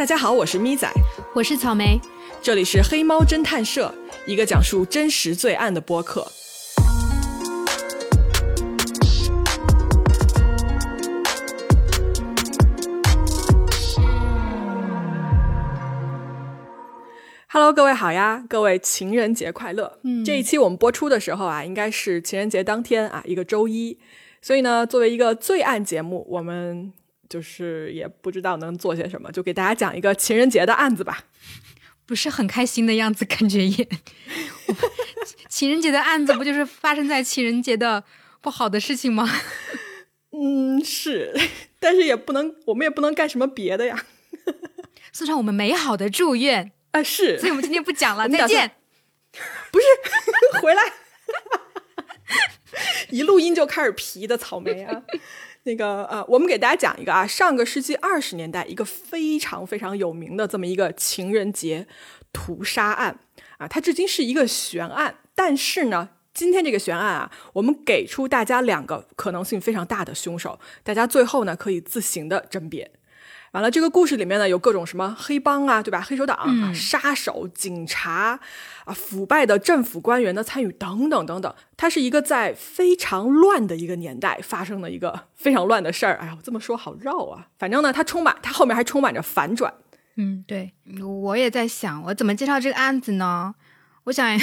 [0.00, 0.90] 大家好，我是咪仔，
[1.34, 2.00] 我是草莓，
[2.40, 3.94] 这里是黑猫侦探社，
[4.26, 6.26] 一个讲述真实罪案的播客。
[17.48, 19.98] Hello，各位好呀，各位情人节快乐！
[20.04, 23.98] 嗯，这一期我们播出的时候啊，应该是情人节当天啊，一个周一。
[24.40, 26.90] 所以呢，作为一个罪案节目，我们
[27.30, 31.24] 就是也不知道能做些什么，就给大家讲一个情人节的案子吧。
[32.04, 33.88] 不是很开心的样子，感觉也。
[35.48, 38.02] 情人节的案子不就是发生在情人节的
[38.40, 39.30] 不好的事情吗？
[40.32, 41.32] 嗯，是，
[41.78, 44.04] 但是也不能，我们也不能干什么别的呀。
[45.12, 46.72] 送上我们美好的祝愿。
[46.90, 48.72] 啊，是，所以我们今天不讲了，再见。
[49.70, 49.84] 不是，
[50.60, 50.82] 回来，
[53.10, 55.02] 一录音就开始皮的草莓啊。
[55.64, 61.86] 那个呃，我们给大家讲一个啊，上个世纪二十年代一个非常非常有名的这么一个情人节
[62.32, 63.18] 屠杀案
[63.58, 65.16] 啊，它至今是一个悬案。
[65.34, 72.90] 但是呢，今天这个悬案啊，我们给出大家两个可能性非常大的凶手，大家最后呢可以自行的甄别。
[73.52, 76.00] 完了，这个故事里面呢有各种什么黑帮啊，对吧？
[76.00, 78.38] 黑手党啊，杀手、警察
[78.84, 81.52] 啊，腐败的政府官员的参与等等等等。
[81.76, 86.14] 它是一个在非常乱的一个年代发生的一个非常乱的事儿。
[86.18, 87.48] 哎呀，我这么说好绕啊。
[87.58, 89.74] 反正呢，它充满，它后面还充满着反转。
[90.16, 93.54] 嗯，对，我也在想，我怎么介绍这个案子呢？
[94.04, 94.38] 我想，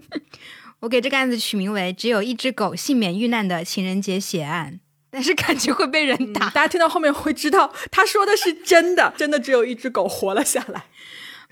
[0.80, 4.72] 我给这个案子取名为《只有一只狗幸免遇难的情人节血案》。
[5.14, 10.86] 但是感觉会被人打，大家听到后面会知道他说的是真的， 真的只有一只狗活了下来。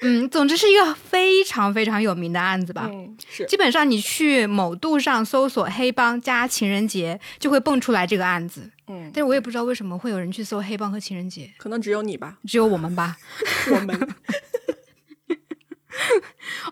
[0.01, 2.91] 嗯，总之是一个非常非常有名的案子吧。
[2.91, 3.47] 嗯，是。
[3.47, 8.69] 基本上你去某度上搜索“黑帮加情人节”，就会蹦出来这个案子。
[8.89, 13.17] 嗯，但是我也不知道为什么会有人去搜“黑帮”和“情人节”，可能只有你吧，只有我们吧，
[13.71, 13.97] 我们。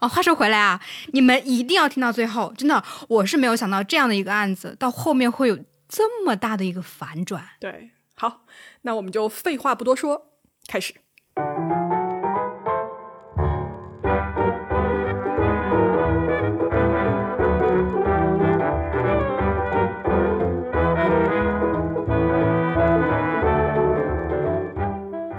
[0.00, 0.80] 哦，话说回来啊，
[1.12, 5.56] 你们一定要听到最后，真的，我是没有想到这样的一个案子到后面会有。
[5.90, 8.44] 这么大的一个反转，对，好，
[8.82, 10.30] 那我们就废话不多说，
[10.68, 10.94] 开始。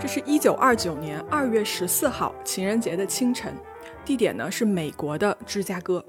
[0.02, 3.56] 这是一九二九年二月十四号情人节的清晨，
[4.04, 6.06] 地点呢是美国的芝加哥。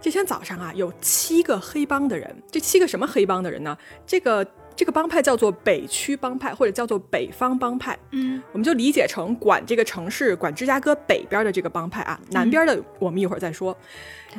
[0.00, 2.42] 这天早上啊，有七个黑帮的人。
[2.50, 3.76] 这七个什么黑帮的人呢？
[4.06, 4.46] 这个
[4.76, 7.98] 这个帮派叫做北区帮派，或者叫做北方帮派。
[8.10, 12.20] 嗯，我们就理解成管这个城市、管芝加哥北边的这个帮派啊。
[12.30, 13.76] 南边的我们一会儿再说。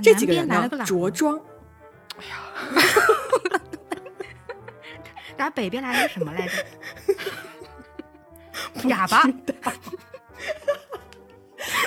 [0.01, 1.39] 这几个人呢，着装。
[2.17, 2.35] 哎呀，
[5.35, 6.53] 打北边来的什么来着？
[8.87, 9.23] 哑巴。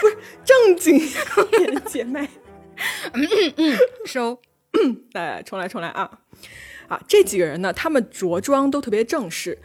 [0.00, 1.00] 不是正经
[1.86, 2.28] 姐妹。
[3.14, 4.40] 嗯嗯嗯，收，
[5.12, 6.10] 来重来重来啊！
[6.88, 9.58] 啊，这几个人呢，他们着装都特别正式，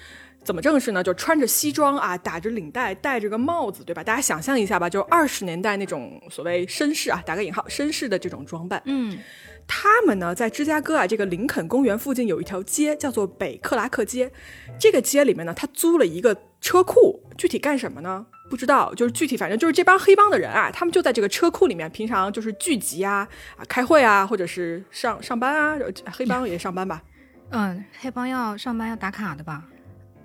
[0.43, 1.01] 怎么正式呢？
[1.03, 4.03] 就穿着西装啊，打着领带，戴着个帽子，对吧？
[4.03, 8.81] 大家想象一下吧，就二十年代那种所谓绅士啊，打个引号，绅士的这种装扮。
[8.85, 9.17] 嗯，
[9.65, 14.29] 他们呢，在芝加哥啊，这个林肯公园附近有一条街，叫做北克拉克街。
[14.77, 18.25] 这个街里面呢，他租了一个车库，具体干什么呢？
[18.53, 23.27] 不知道，就是具体，反正就是这帮黑帮的人啊，他们就在这个车库里面，平常就是聚集啊，
[23.57, 25.75] 啊，开会啊，或者是上上班啊。
[26.11, 27.01] 黑帮也上班吧？
[27.49, 29.63] 嗯，黑帮要上班要打卡的吧？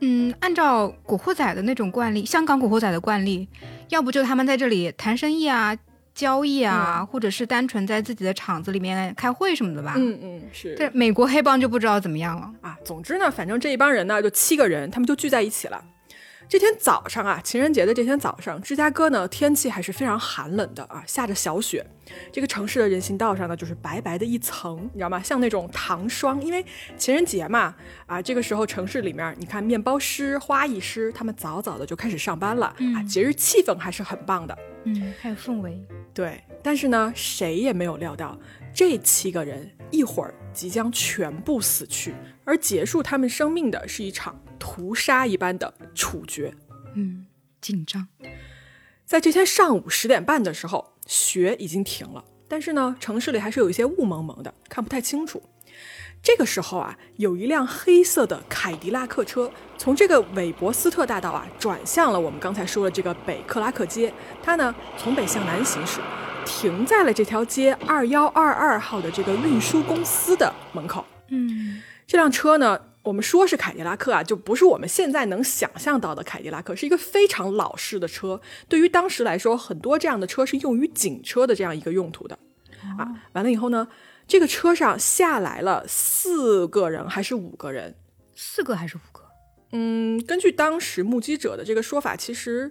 [0.01, 3.49] 嗯，按照古惑仔的那种惯例，香港古惑仔的惯例，
[3.89, 5.75] 要不就他们在这里谈生意啊、
[6.15, 9.95] 交易啊，或者是单纯在自己的厂子里面开会什么的吧？
[9.97, 10.75] 嗯嗯，是。
[10.75, 12.77] 这美国黑帮就不知道怎么样了啊。
[12.85, 15.83] 总之呢，反正这一帮人呢，就七个人，他们就聚在一起了。
[16.49, 21.85] 这天早上啊，情人节的这天早上，芝加哥呢天气还是非常寒冷的啊，下着小雪。
[22.33, 25.23] 这个城市的人行道上呢，就是白白的一层，你知道吗？
[25.23, 26.41] 像那种糖霜。
[26.43, 26.65] 因为
[26.97, 27.75] 情人节嘛，
[28.07, 34.59] 啊，这个时候城市里面，你看面包师、花艺师，他们早早的就开始上班了啊，节日气氛还是很棒的。
[34.85, 35.79] 嗯，还有氛围。
[36.15, 38.39] 对，但是呢，谁也没有料到，
[38.73, 42.15] 这七个人一会儿即将全部死去，
[42.47, 44.35] 而结束他们生命的是一场。
[44.59, 46.55] 屠杀一般的处决，
[46.95, 47.27] 嗯，
[47.61, 48.09] 紧张。
[49.05, 55.43] 在这天上午十点半的时候，雪已经停了，但是呢，城市里还是有一些雾蒙蒙的，看不太清楚。
[56.21, 64.13] 这个时候啊，有一辆黑色的凯迪拉克车从这个韦伯斯特大道啊转向了我们刚才说的这个北克拉克街。
[64.43, 66.01] 它呢从北向南行驶，
[66.45, 71.07] 停在了这条街二幺二二号的这个运输公司的门口。
[71.29, 72.79] 嗯，这辆车呢。
[73.09, 78.39] 我们说是凯迪拉克啊，就不是我们现在能想象到的凯迪拉克，是一个非常老式的车。
[78.69, 82.39] 对于当时来说，很多这样的车是用于警车的这样一个用途的。
[82.99, 83.89] 啊，完了以后呢，
[84.27, 87.95] 这个车上下来了四个人还是五个人？
[88.35, 89.25] 四个还是五个？
[89.73, 92.71] 嗯，根据当时目击者的这个说法，其实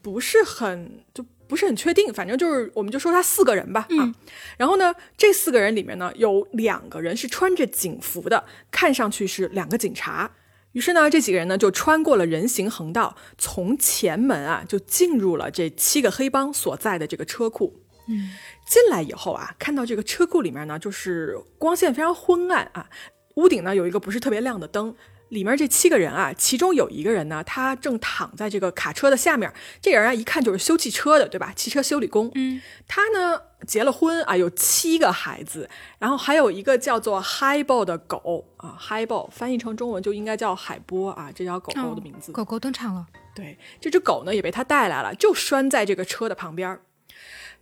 [0.00, 4.14] 不是很就不是很确定，反正就是我们就说他四个人吧啊。
[4.58, 10.30] 然后呢，这四个人里面呢，有两个人是穿着警服的，看上去是两个警察。
[10.72, 17.74] 于是呢，这几个人呢就穿过了人行横道，从前门啊就进入了这七个黑帮所在的这个车库。
[18.06, 18.30] 嗯，
[18.66, 22.88] 进来以后啊，看到这个车库里面呢，就是光线非常昏暗啊，
[23.36, 24.94] 屋顶呢有一个不是特别亮的灯。
[25.28, 29.52] 里面这七个人啊，其中有一个人呢，他正躺在这个卡车的下面。
[29.80, 31.52] 这人啊，一看就是修汽车的，对吧？
[31.54, 32.30] 汽车修理工。
[32.34, 42.32] 嗯，他呢结了婚啊，有七个孩子，然后还有一个叫做 Highball 的狗啊，Highball 翻译成中文就应该叫海波啊，这条狗狗的名字。
[42.32, 43.06] 狗狗登场了。
[43.34, 46.80] 对，这只狗呢也被他带来了，就拴在这个车的旁边。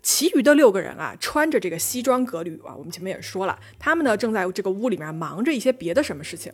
[0.02, 6.52] 其余的六个人啊，穿着这个西装革履啊，我们前面也说了，他们呢正在这个屋里面忙着一些别的什么事情。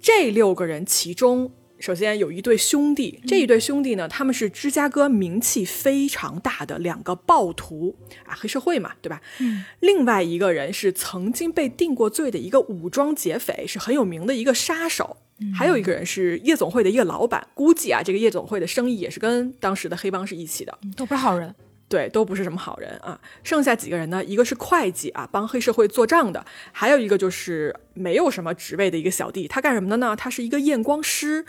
[0.00, 9.20] 这六个人其中，首先有一对兄弟，这一对兄弟呢，他们是芝加哥名气非常大的两个暴徒啊，黑社会嘛，对吧？
[9.38, 9.64] 嗯。
[9.80, 15.18] 另外一个人是曾经被定过罪的一个武装劫匪，是很有名的一个杀手。
[15.54, 21.54] 还有一个人是夜总会的一个老板，估计啊，这个夜总会的生意也是跟当时的黑帮是一起的，都不是好人。
[21.90, 23.20] 对，都不是什么好人啊。
[23.42, 24.24] 剩下几个人呢？
[24.24, 26.40] 一个是会计啊，帮黑社会做账的；
[26.70, 29.48] 还有一个就是没有什么职位的一个小弟。
[29.48, 30.14] 他干什么的呢？
[30.16, 31.44] 他是一个验光师，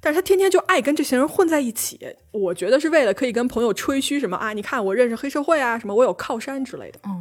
[0.00, 1.98] 但是他天天就爱跟这些人混在一起。
[2.30, 4.52] 我觉得是为了可以跟朋友吹嘘什么啊？
[4.52, 6.98] 你看我认识黑社会啊，什么我有靠山之类的。
[7.04, 7.16] 哦，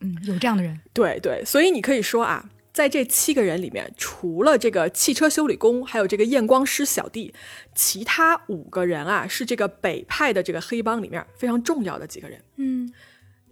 [0.00, 0.78] 嗯，有这样的人。
[0.92, 2.44] 对对，所以你可以说啊。
[2.78, 7.34] 在这七个人里面，除了这个汽车修理工，还有这个验光师小弟，
[7.74, 12.40] 其他五个人啊，是这个北派的这个黑帮里面非常重要的几个人。
[12.54, 12.88] 嗯，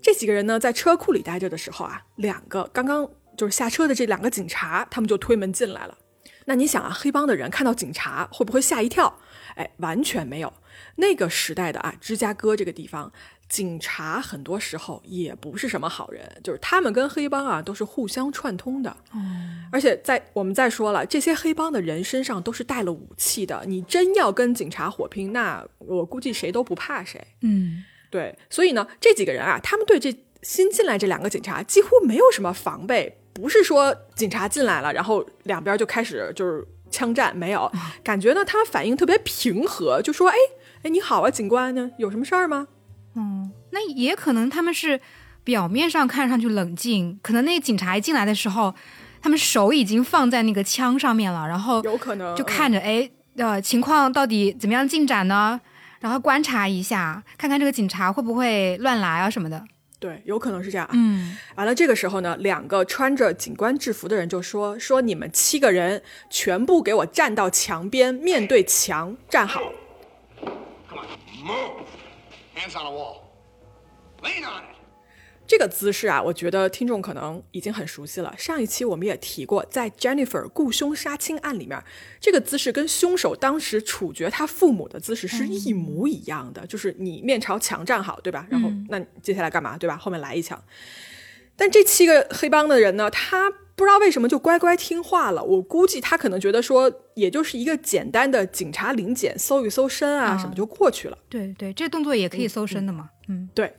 [0.01, 5.99] 这几个人呢，在车库里待着的时候啊，两个刚刚就是下车的这两个警察，他们就推门进来了。
[6.45, 9.19] 那你想啊，黑帮的人看到警察会不会吓一跳？
[9.57, 10.53] 哎，完全没有。
[10.99, 13.13] 那个时代的啊，芝加哥这个地方。
[13.49, 18.97] 警察很多时候也不是什么好人，就是他们跟黑帮啊都是互相串通的。
[19.15, 23.63] 嗯，而且在我们再说了，这些黑帮的人身上都是带了武器的。
[23.67, 27.25] 你真要跟警察火拼，那我估计谁都不怕谁。
[27.43, 28.37] 嗯，对。
[28.51, 30.13] 所以呢，这几个人啊，他们对这
[30.43, 37.71] 新进来这两个警察几乎没有什么防备，不是说警察进来了，然后两边就开始就是枪战，没有。
[38.03, 40.37] 感觉呢，他们反应特别平和，就说：“哎
[40.83, 41.93] 哎，你好啊，警官呢？
[41.99, 42.67] 有什么事儿吗？”
[43.17, 45.01] 嗯，那也可能他们是
[45.43, 48.75] 表面上看上去冷静，可能那个警察一进来的时候，
[49.23, 55.61] 他们手已经放在那个枪上面了，然后有可能就看着，哎，呃，情况到底怎么样进展呢？
[55.99, 59.65] 然后观察一下，看看这个警察会不会乱来啊什么的。
[59.99, 60.87] 对，有可能是这样。
[60.93, 69.63] 嗯，完了，这个时候呢，两个穿着警官制服的人就说：“说你们七个人全部给我站到墙边，面对墙站好。”
[72.57, 73.19] Hands on a wall.
[74.23, 74.77] Lean on it.
[75.47, 78.35] 这个姿势啊，我觉得听众可能已经很熟悉了。
[78.37, 81.81] 上一期我们也提过，在 Jennifer 雇凶杀亲案里面，
[82.19, 88.47] 这个姿势跟凶手当时处决他父母的姿势是一模一样的，就是你面朝墙站好，对吧？
[88.51, 89.97] 然后那接下来干嘛，对吧？
[89.97, 90.61] 后面来一枪。
[91.55, 93.53] 但这七个黑帮的人呢，他。
[93.77, 95.45] 不知道为什么就乖乖听话了。
[95.45, 101.19] 我估计他可能觉得说，也就是一个简单的警察临检，搜一搜身啊，什么就过去了。
[101.29, 103.11] 对对，这动作也可以搜身的嘛。
[103.29, 103.73] 嗯，对。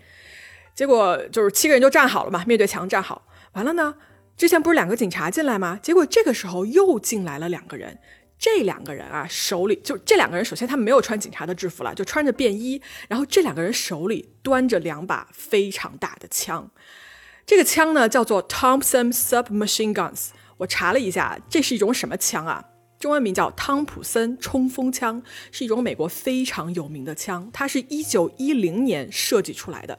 [0.76, 3.28] 结果就是七个人就站好了嘛，面对墙站好。
[3.54, 3.96] 完了呢，
[4.38, 5.80] 之前不是两个警察进来吗？
[5.82, 7.98] 结果这个时候又进来了两个人。
[8.38, 12.80] 这两个人啊，手里就这两个人，首先他们没有穿警察的制服了，就穿着便衣。
[13.08, 16.70] 然后这两个人手里端着两把非常大的枪。
[17.48, 20.32] 这个枪呢叫做 Thompson Submachine Guns。
[20.58, 22.62] 我查了一下，这是一种什么枪啊？
[23.00, 27.50] 中文名叫汤普森冲锋枪，是一种美国非常有名的枪。
[27.54, 29.98] 它是一九一零年设计出来的，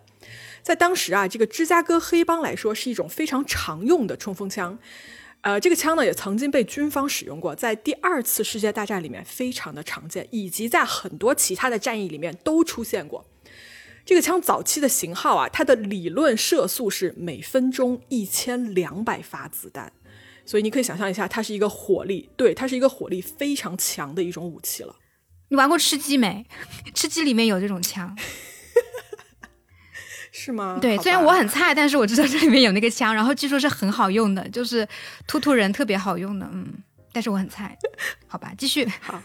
[0.62, 4.78] 在当时啊，这个芝加哥黑帮来说是一种非常常用的冲锋枪。
[5.40, 13.24] 呃，这个枪呢也曾经被军方使用过，在第二次世界大战里面非常的常见，以及在很多其他的战役里面都出现过。
[14.08, 19.92] 这个枪早期的型号啊，它的理论射速是每分钟一千两百发子弹，
[20.46, 24.96] 所以你可以想象一下，它是一个火力，对，它是一个火力非常强的一种武器了。
[25.48, 26.46] 你玩过吃鸡没？
[26.94, 28.16] 吃鸡里面有这种枪，
[30.32, 30.78] 是吗？
[30.80, 34.88] 对，虽然我很菜，但是我知道这里面有那个枪，然后据说是很好用的，就是
[35.26, 36.82] 突突人特别好用的，嗯。
[37.12, 37.76] 但是我很菜。
[38.26, 38.86] 好吧，继续。
[39.02, 39.22] 好，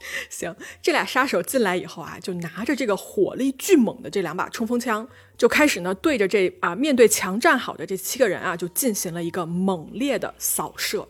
[0.30, 11.08] 行，这俩杀手进来以后啊，就拿着这个火力巨猛的这两把冲锋枪，就开始呢对着这啊面对强站好的这七个人啊，就进行了一个猛烈的扫射。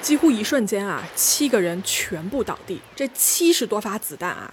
[0.00, 2.80] 几乎一瞬间啊，七个人全部倒地。
[2.96, 4.52] 这七十多发子弹啊，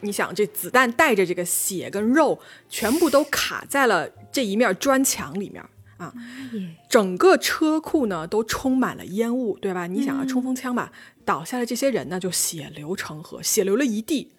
[0.00, 5.62] 你想，这子弹带着这个血跟肉，全部都卡在了这一面砖墙里面
[5.98, 6.12] 啊！
[6.88, 9.86] 整个车库呢都充满了烟雾，对吧？
[9.86, 10.92] 你想啊，冲锋枪吧，
[11.24, 14.32] 倒下的这些人呢就血流成河，血流了一地。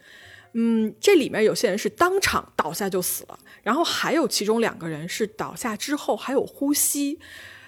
[0.53, 7.19] 嗯，这里面有些人是当场倒下就死了，然后还有其中两个人是倒下之后还有呼吸。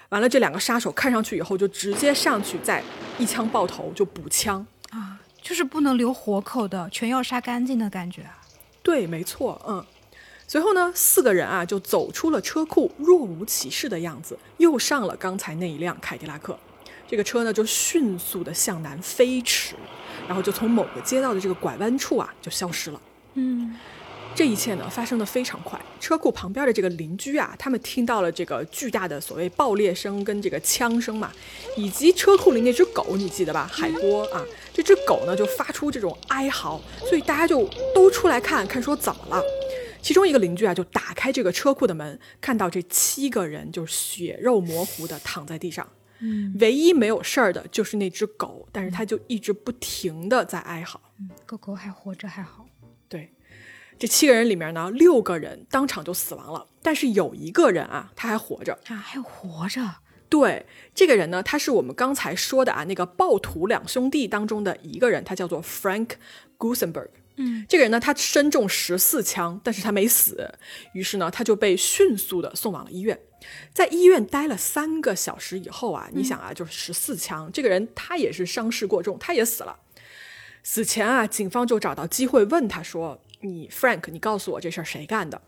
[0.10, 2.84] 完了，这两个杀手看上去以后就直接上去，再
[3.19, 8.39] 一枪爆头就补枪啊，就是不能留活口的，全要杀干净的感觉啊。
[8.81, 9.86] 对，没错，嗯。
[10.51, 16.58] 随后呢，四个人啊就走出了车库，若无其事的样子，又上了刚才那一辆凯迪拉克。
[17.08, 19.75] 这个车呢就迅速的向南飞驰，
[20.25, 23.00] 然后就从某个街道的这个拐弯处啊就消失了。
[23.36, 23.75] 嗯。
[24.36, 31.32] 这一切呢发生的非常快，车库旁边的这个邻居啊，他们听到了这个巨大的所谓爆裂声跟这个枪声嘛，
[31.75, 33.70] 以及车库里那只狗，你记得吧？
[33.72, 39.44] 海波啊，这只狗呢就发出这种哀嚎，所以大家就都出来看看，说怎么了？
[40.01, 45.88] 其中一个邻居啊就打开这个车库的门，看到这七个人就血肉模糊的躺在地上，
[46.20, 52.65] 嗯，唯一没有事儿的就是那只狗，但是它就一直不停的在哀嚎，嗯，狗狗还活着还好，
[53.08, 53.34] 对。
[53.98, 59.96] 这七个人里面呢，六个人当场就死亡了，但是有一个人啊，他还活着啊，还活着。
[60.29, 60.65] 对，
[60.96, 66.12] 这个人呢，他是我们刚才说的啊，那个暴徒两兄弟当中的一个人，他叫做 Frank
[66.58, 67.10] Gusenberg。
[67.39, 70.53] 嗯，这个人呢，他身中十四枪，但是他没死，
[70.93, 73.19] 于是呢，他就被迅速的送往了医院。
[73.74, 79.79] 在医院待了三个小时以后啊，你想啊，就是十四枪，这个人他也是伤势过重，他也死了。
[80.62, 83.19] 死前啊，警方就找到机会问他说。
[83.41, 85.41] 你 Frank，你告诉我这事儿谁干的？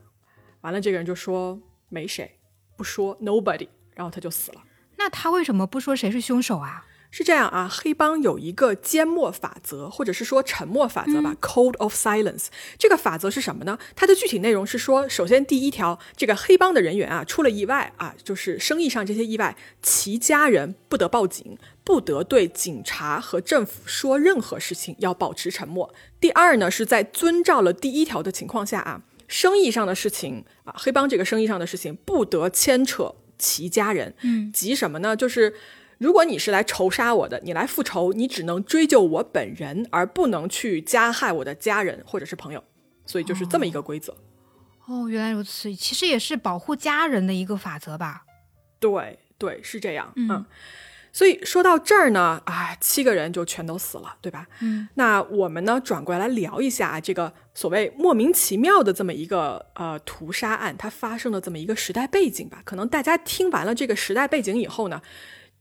[0.62, 2.40] 完了，这个人就说没谁，
[2.78, 4.64] 不说 nobody，然后他就死了。
[4.96, 6.86] 那他为什么不说谁是凶手啊？
[7.12, 12.46] 是这样啊，黑帮有一个缄默法则，或者是说沉默法则吧，Code of Silence。
[12.80, 13.78] 这个法则是什么呢？
[13.98, 25.94] 它的具体内容是说，首先第一条，这个黑帮的人员啊，出了意外啊，就是生意上这些意外，其家人不得报警，不得对警察和政府说任何事情，要保持沉默。
[26.22, 34.16] 第二呢，是在遵照了第一条的情况下啊，生意上的事情啊，黑帮这个生意上的事情不得牵扯其家人。
[34.22, 35.14] 嗯，急什么呢？
[35.14, 35.54] 就是。
[36.02, 42.64] 如果你是来仇杀我的，你来复仇，你只能追究我本人，而不能去加害我的家人或者是朋友，
[43.06, 44.18] 所以就是这么一个规则。
[44.88, 48.24] 哦，原来如此，其实也是保护家人的一个法则吧？
[48.80, 50.12] 对对，是这样。
[50.16, 50.44] 嗯，
[51.14, 54.48] 所以说到这儿呢，啊，七个人就全都死了，对吧？
[54.62, 62.64] 嗯，那我们呢，转过来聊一下这个所谓莫名其妙的这么一个呃屠杀案，它发生的这么一个时代背景吧。
[62.66, 65.00] 可能大家听完了这个时代背景以后呢。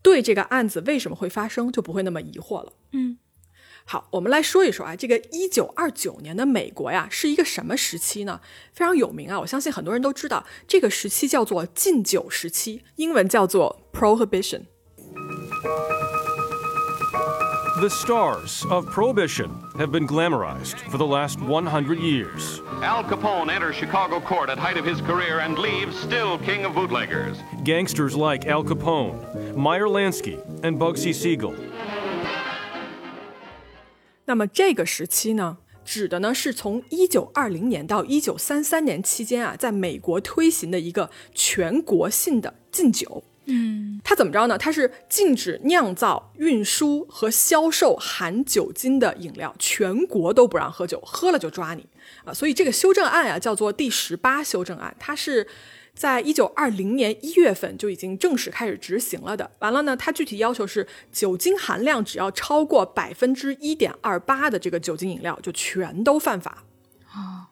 [0.02, 2.72] 对这个案子为什么会发生，就不会那么疑惑了。
[2.92, 3.18] 嗯，
[3.84, 8.40] 好，我们来说一说啊，这个一九二九年的美国呀，是一个什么时期呢？
[8.72, 14.62] 非常有名啊，我相信很多人都知道，这个时期叫做禁酒时期，英文叫做 Prohibition。
[17.79, 22.61] The stars of Prohibition have been glamorized for the last 100 years.
[22.81, 26.73] Al Capone enters Chicago court at height of his career and leaves still king of
[26.73, 27.37] bootleggers.
[27.63, 31.53] Gangsters like Al Capone, Meyer Lansky, and Bugsy Siegel.
[34.25, 43.23] 那么这个时期呢，指的呢是从一九二零年到一九三三年期间啊，在美国推行的一个全国性的禁酒。
[43.50, 44.56] 嗯，它怎么着呢？
[44.56, 51.86] 它是禁止酿造、运输和销售含酒精的饮料，全国都不让喝酒，喝了就抓你
[52.24, 52.32] 啊！
[52.32, 55.46] 所以这个修正案啊，叫做第十八修正案，它是
[55.94, 59.50] 在一九二零年一月份就已经正式开始执行了的。
[59.58, 66.64] 完了呢，它具体要求是酒精含量只要超过百分之一点二八的这个酒精饮料，就全都犯法
[67.12, 67.48] 啊！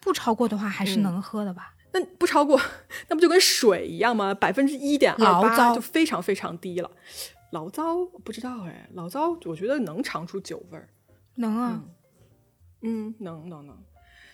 [0.00, 1.74] 不超过的话，还是能喝的吧？
[1.92, 2.60] 那不超过，
[3.08, 4.32] 那不就跟水一样吗？
[4.32, 6.90] 百分之一点二八就非常非常低了。
[7.52, 10.88] 醪糟不知道哎，醪糟我觉得能尝出酒味儿，
[11.34, 11.82] 能啊，
[12.82, 13.76] 嗯，能能能。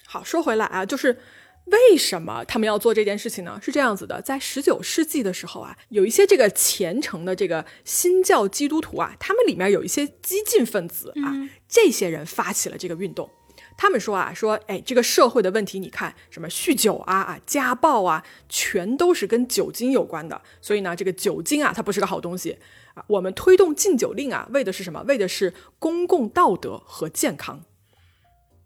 [0.06, 1.18] 好，说回来啊，就是
[1.64, 3.58] 为什么他们要做这件事情呢？
[3.62, 11.32] 是这样子的，在十九世纪的时候啊，有一些这个虔诚的这个新教基督徒啊，他们里面有一些激进分子啊，
[11.66, 13.30] 这些人发起了这个运动。
[13.76, 20.40] 他们说啊，说哎，这个社会的问题，你看什么酗酒啊啊、家暴啊，全都是跟酒精有关的。
[20.60, 22.58] 所以呢，这个酒精啊，它不是个好东西
[22.94, 23.04] 啊。
[23.06, 25.02] 我们推动禁酒令啊，为的是什么？
[25.02, 27.62] 为的是公共道德和健康。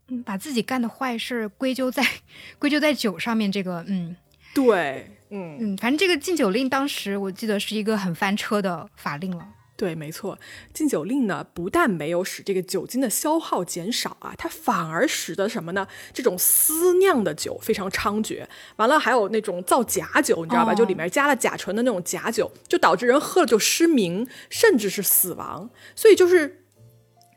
[0.08, 2.04] 嗯，把自己干的坏事归咎在
[2.58, 4.16] 归咎在酒上面，这个嗯
[4.54, 9.46] 对，嗯嗯，反正这个禁酒令当时我记得是一个很翻车的法令了。
[9.80, 10.38] 对，没错，
[10.74, 15.88] 禁酒令呢，不但没有使这个酒精的消耗减少啊，它反而使得什么呢？
[16.12, 18.46] 这种私酿的酒非常猖獗。
[18.76, 20.72] 完了，还有那种造假酒，你知道吧？
[20.72, 25.70] 哦就里面加了甲醇的那种假酒，就导致人喝了就失明，甚至是死亡。
[25.96, 26.58] 所以就是。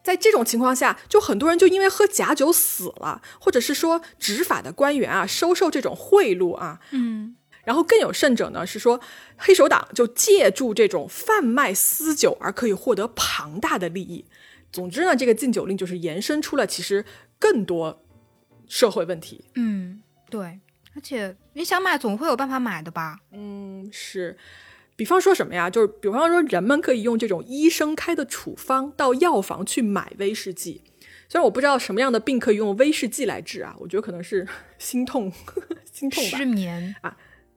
[0.04, 9.00] 在这种情况下，就很多人就因为喝假酒死了，或者是说执法的官员啊收受这种贿赂啊，嗯，然后更有甚者呢，是说
[9.38, 14.26] 黑手党就借助这种贩卖私酒而可以获得庞大的利益。
[14.72, 17.06] 总之呢，这个禁酒令就是延伸出了其实
[17.38, 18.04] 更多
[18.68, 19.46] 社会问题。
[19.56, 20.60] 嗯，对，
[20.96, 23.20] 而且你想买总会有办法买的吧？
[23.32, 24.36] 嗯，是，
[24.96, 25.70] 比方说什么呀？
[25.70, 30.82] 就是比方说人们可以用这种医生开的处方到药房去买威士忌。
[31.30, 35.32] 虽然我不知道什么样的病可以用威士忌来治啊，我觉得可能是心痛，
[35.92, 36.46] 心痛吧失。
[36.46, 36.96] 眠，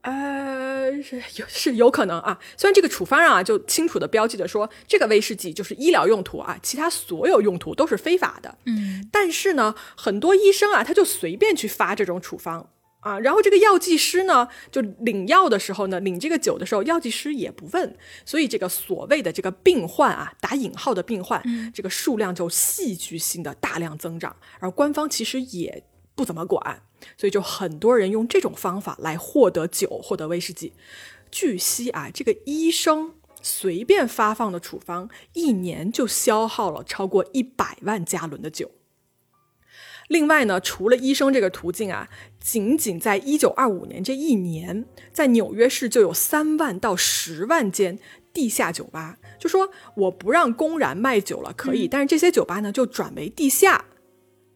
[0.07, 2.39] 呃，是 有是有可能啊。
[2.57, 8.57] 虽然这个处方上啊就清楚的标记着说，这个威士忌就是医疗用途啊，其他所有用途都是非法的。
[8.67, 12.71] 嗯，但是呢，很多医生啊，他就随便去发这种处方
[13.01, 21.43] 啊，然后这个药剂师呢，就领药的时候呢，领这个酒的时候，药剂师也不问，所以这个所谓的这个病患啊，打引号的病患，
[21.75, 25.83] 这个数量就戏剧性的大量增长，而官方其实也
[26.17, 26.83] 不怎么管，
[27.17, 30.73] 所以就很多人用这种方法来获得酒，获得威士忌。
[31.31, 38.73] 据悉啊，这个医生随便发放的处方，一年就消耗了超过一百万加仑的酒。
[40.09, 42.09] 另外呢，除了医生这个途径啊，
[42.41, 47.99] 仅仅在一九二五年这一年，在纽约市就有三万到十万间
[48.33, 49.19] 地下酒吧。
[49.39, 53.85] 就说我不让公然卖酒了，可以，但是这些酒吧呢就转为地下。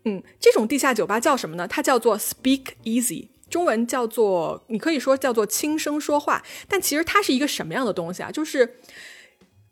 [0.04, 1.68] 嗯，这种地下酒吧叫什么呢？
[1.68, 8.30] 它叫做 Speak Easy，中文叫做你可以说叫做轻声说话，但其实它是一个什么样的东西啊？
[8.30, 8.76] 就是。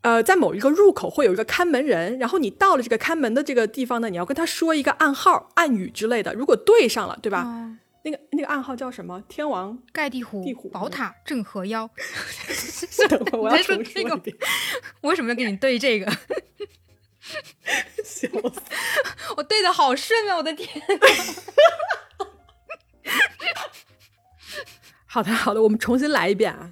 [0.02, 6.32] 呃，在某一个入口会有一个看门人，然后你到了这个看门的这个地方呢，你要跟他说一个暗号、暗语之类的。
[6.34, 7.42] 如果对上了，对吧？
[7.42, 9.20] 哦那个那个暗号叫什么？
[9.28, 9.76] 天王？
[9.92, 11.90] 盖地虎、地虎宝塔、镇河妖。
[13.10, 14.22] 等会我要说重说那个
[15.02, 16.06] 为什么要给你对这个？
[18.04, 18.28] 笑死！
[19.36, 20.36] 我对的好顺啊！
[20.36, 20.68] 我的天，
[25.06, 26.70] 好的，好的，我们重新来一遍啊。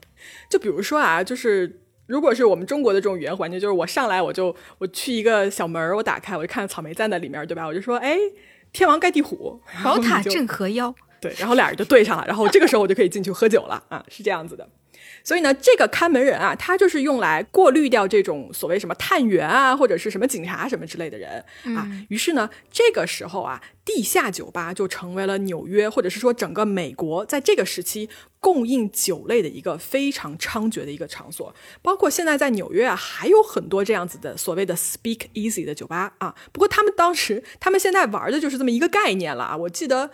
[0.51, 7.67] 就比如说啊，就是如果是我们中国的这种语言环境，就是我上来我就我去一个小门儿，我打开我就看到草莓在那里面，对吧？
[7.67, 8.19] 我就说，哎，
[8.73, 10.95] 天王盖地虎，宝塔镇河妖。
[11.21, 14.69] 对，然后俩人就对上了，然后这个时候我就可以进去喝酒了啊，是这样子的。
[15.25, 21.45] 所以呢，这个看门人啊，他就是用来过滤掉这种所谓什么探员啊，或者是什么警察什么之类的人
[21.77, 21.89] 啊。
[22.09, 31.55] 于是呢，这个时候啊，地下酒吧就成为了纽约或者是说整个美国在这个时期供应酒类的一个非常猖獗的一个场所。
[31.83, 36.35] 包括现在在纽约啊，还有很多这样子的所谓的 Speak Easy 的酒吧啊。
[36.53, 39.57] 不过他们当时，他们现在玩的就是这么一个概念了啊。
[39.57, 40.11] 我记得。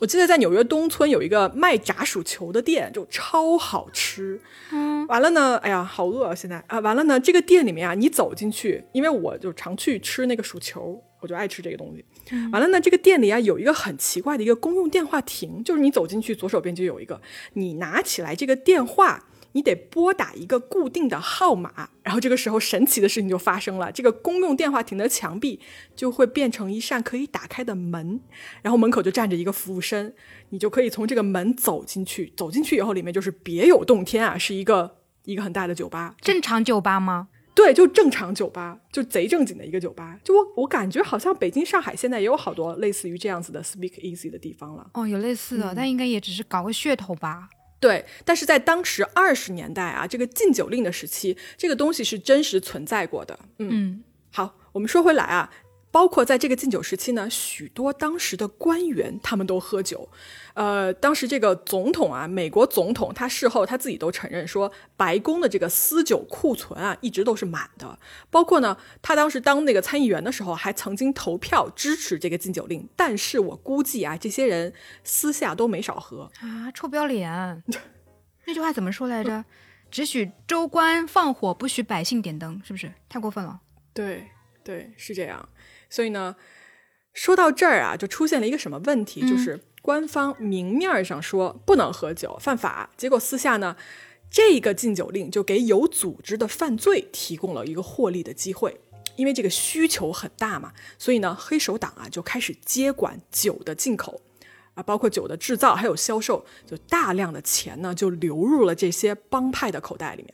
[0.00, 4.40] 我记得在纽约东村有一个卖炸薯球的店，就超好吃。
[4.72, 6.34] 嗯，完了呢，哎呀，好饿啊！
[6.34, 12.02] 现在啊，完了呢，这个店里面啊，你走进去，因为我就常去吃那个薯球，我就爱吃这个东西。
[12.50, 17.20] 完了呢，这个店里啊有一个很奇怪的一个公用电话亭，就是你走进去，左手边就有一个，
[17.52, 19.26] 你拿起来这个电话。
[19.52, 25.58] 你得拨打一个固定的号码，然后这个时候神奇的事情就发生了，这个公用电话亭的墙壁
[25.96, 28.20] 就会变成一扇可以打开的门，
[28.62, 30.12] 然后门口就站着一个服务生，
[30.50, 32.32] 你就可以从这个门走进去。
[32.36, 37.28] 走进去以后，里面就是别有洞天啊，是一个一个很大的酒吧，正常酒吧吗？
[37.52, 40.18] 对，就正常酒吧，就贼正经的一个酒吧。
[40.24, 44.88] 就我我感觉好像北京、上海现在也有好多类似于这样子的 Speak Easy 的地方了。
[44.94, 47.50] 哦，有类似的，但应该也只是搞个噱头吧。
[47.80, 53.38] 对，但是在当时二十年代啊，这个禁酒令的时期，这个东西是真实存在过的。
[53.58, 55.50] 嗯，嗯，好，我们说回来啊，
[55.90, 60.08] 包括在这个禁酒时期呢，许多当时的官员他们都喝酒。
[60.54, 67.98] 呃，当时这个总统啊，美国总统他事后他自己都承认说，白宫的这个私酒库存啊，一直都是满的。
[68.30, 72.88] 包括呢，他当时当那个参议员的时候，还曾经投票支持这个禁酒令。
[72.94, 74.72] 但是我估计啊，这些人
[75.02, 76.30] 私下都没少喝。
[76.40, 77.62] 啊，臭不要脸！
[78.46, 79.44] 那句话怎么说来着？
[79.90, 83.60] 只许州官放火，不许百姓点灯，是不是太过分了？
[83.92, 84.28] 对
[84.62, 85.48] 对，是这样。
[85.90, 86.36] 所以呢，
[87.12, 93.76] 说到这儿啊，就出现了一个什么问题，就是官方明面上说不能喝酒，犯法，结果私下呢，
[94.30, 98.80] 这个禁酒令就给有组织的犯罪提供了一个获利的机会。
[99.16, 104.22] 因为这个需求很大嘛，所以呢，黑手党啊就开始接管酒的进口，
[104.74, 110.32] 啊，包括酒的制造还有销售，就大量的钱呢就流入了这些帮派的口袋里面。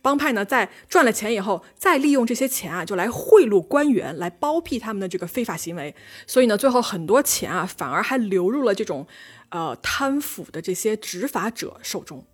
[0.00, 5.94] 帮派呢在赚了钱以后，再利用这些钱啊，就来贿赂官员，来包庇他们的这个非法行为。
[6.26, 9.06] 所以呢，最后很多钱啊，反而还流入了这种
[9.50, 12.24] 呃贪腐的这些执法者手中。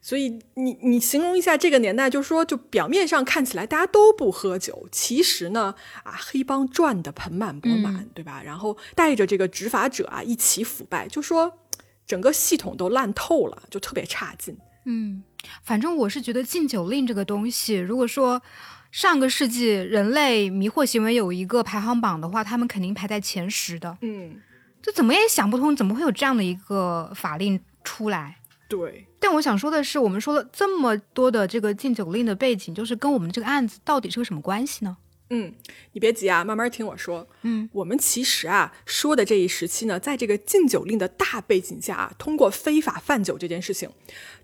[0.00, 8.40] 所以你你形容一下这个年代，就是说，就表面上看起来大家都不喝酒，其实呢，啊，黑帮赚的盆满钵满，对吧？
[8.40, 11.58] 然后带着这个执法者啊一起腐败，就说
[12.06, 14.56] 整个系统都烂透了，就特别差劲。
[14.84, 15.24] 嗯，
[15.62, 18.42] 反正我是觉得禁酒令这个东西，如果说
[18.90, 23.98] 上个世纪人类迷惑行为有一个排行榜的话，他们肯定排在前十的。
[24.02, 24.36] 嗯，
[24.80, 28.36] 就怎么也想不通，怎么会有这样的一个法令出来？
[28.68, 29.06] 对。
[29.18, 34.96] 但我想说的是，我们说了这么多的这个禁酒令的背景，就是跟我们这个案子到底是个什么关系呢？
[35.30, 35.54] 嗯，
[35.92, 37.26] 你别急啊，慢慢听我说。
[37.42, 43.90] 嗯，我们其实啊说的这一时期呢，在这个禁酒令的大背景下啊，通过非法贩酒这件事情，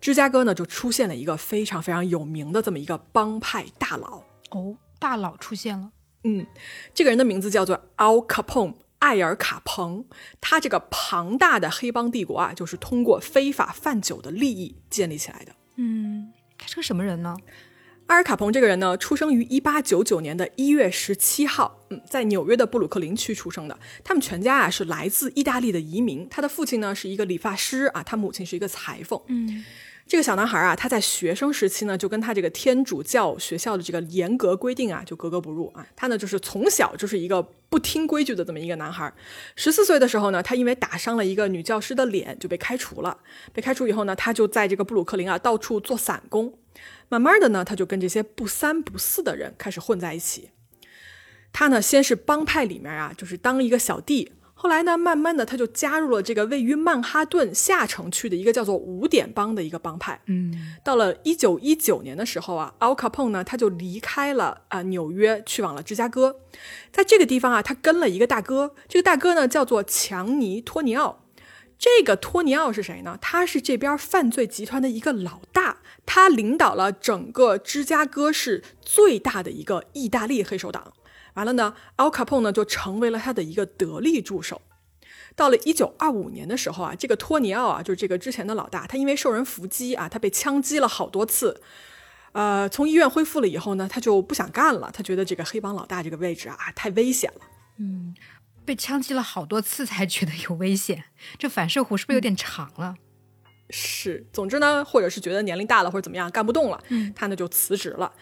[0.01, 4.23] 芝加哥呢就出现了一个非常非常有名的这么一个帮派大佬。
[4.51, 5.93] 哦，大佬出现了。
[6.25, 6.47] 嗯，
[6.95, 8.75] 这个人的名字叫做 Al Capone。
[9.01, 10.05] 艾尔卡彭，
[10.43, 15.53] 他这个庞大的黑帮帝国啊，就是通过非法贩酒的利益建立起来的。
[15.77, 17.35] 嗯，他是个什么人呢？
[18.11, 23.79] 阿尔卡彭这个人呢，出生于一八九九年的一月十七号，嗯，在纽约的布鲁克林区出生的。
[24.03, 26.29] 他们全家啊是来自意大利的移民。
[26.29, 29.17] 他的父亲呢是一个理发师啊，他母亲是一个裁缝。
[29.29, 29.65] 嗯。
[30.11, 35.87] 这个小男孩啊，他在学生时期呢，就跟他这个天主教学校的这个严格规定啊，就格格不入啊。
[35.95, 39.15] 他呢，就是从小就是一个不听规矩的这么一个男孩。
[39.55, 43.17] 十四岁的时候呢，他因为打伤了一个女教师的脸，就被开除了。
[43.53, 46.59] 被开除以后呢，他就在这个布鲁克林啊，到处做散工。
[47.09, 50.51] 慢慢的呢，他就跟这些不三不四的人开始混在一起。
[51.53, 54.33] 他呢，先是帮派里面啊，就是当一个小弟。
[54.63, 60.21] 后来呢，慢慢的他就加入了这个位于曼哈顿下城区的一个叫做五点帮的一个帮派。
[60.27, 66.41] 嗯，到了一九一九年的时候啊，Al Capone 呢他就离开了啊纽约，去往了芝加哥。
[66.93, 71.25] 在这个地方啊，他跟了一个大哥，这个大哥呢叫做强尼托尼奥。
[71.79, 73.17] 这个托尼奥是谁呢？
[73.23, 80.93] 他是这边犯罪集团的一个老大，他领导了整个芝加哥市最大的一个意大利黑手党。
[81.35, 84.63] 完了呢，Al Capone 呢就成为了他的一个得力助手。
[85.37, 91.63] 到了一九二五年的时候啊，这个托尼奥啊，就是这个之前的老大，他因为受人伏击啊，他被枪击了好多次。
[92.33, 97.41] 呃，从医院恢复了以后呢，他就不想干了，他觉得这个黑帮老大这个位置啊太危险了。
[97.79, 98.15] 嗯，
[98.65, 101.05] 被枪击了好多次才觉得有危险，
[101.39, 102.97] 这反射弧是不是有点长了？
[103.71, 108.13] 是，总之呢，或者是觉得年龄大了或者怎么样干不动了，嗯，他呢就辞职了。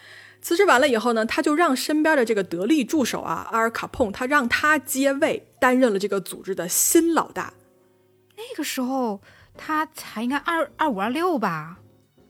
[0.41, 7.53] 辞职完了以后呢，他就让身边的这个得力助手啊，阿尔卡碰，他让他接位，担任了这个组织的新老大。
[8.37, 9.21] 那个时候
[9.57, 11.79] 他才应该二二五二六吧，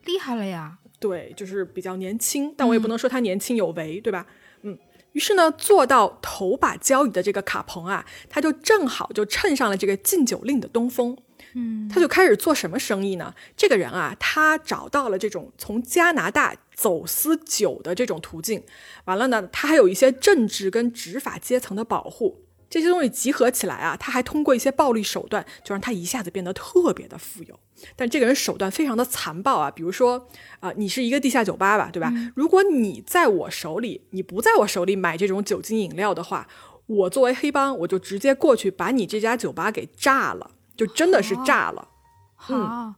[0.05, 0.77] 厉害了呀！
[0.99, 4.25] 对，就是比较年轻，但我也不能说他年轻有为，对吧？
[4.63, 4.77] 嗯。
[5.13, 11.17] 于是呢，做到头把交椅的这个卡彭啊，他就正好就趁上了这个禁酒令的东风。
[11.55, 13.33] 嗯，他就开始做什么生意呢？
[13.57, 18.63] 这个人啊，他找到了这种从加拿大走私酒的这种途径，
[19.03, 27.59] 完了呢，他还有一些政治跟执法阶层的保护，这些东西集合起来啊，他还通过一些暴力手段，就让他一下子变得特别的富有。
[27.97, 30.27] 但这个人手段非常的残暴啊，比如说
[30.61, 32.13] 啊，你是一个地下酒吧吧，对吧？
[32.33, 36.47] 如果你在我手里，你不在我手里买这种酒精饮料的话，
[36.85, 40.51] 我作为黑帮，我就直接过去把你这家酒吧给炸了。
[40.77, 41.89] 就真的是炸了，
[42.47, 42.95] 嗯，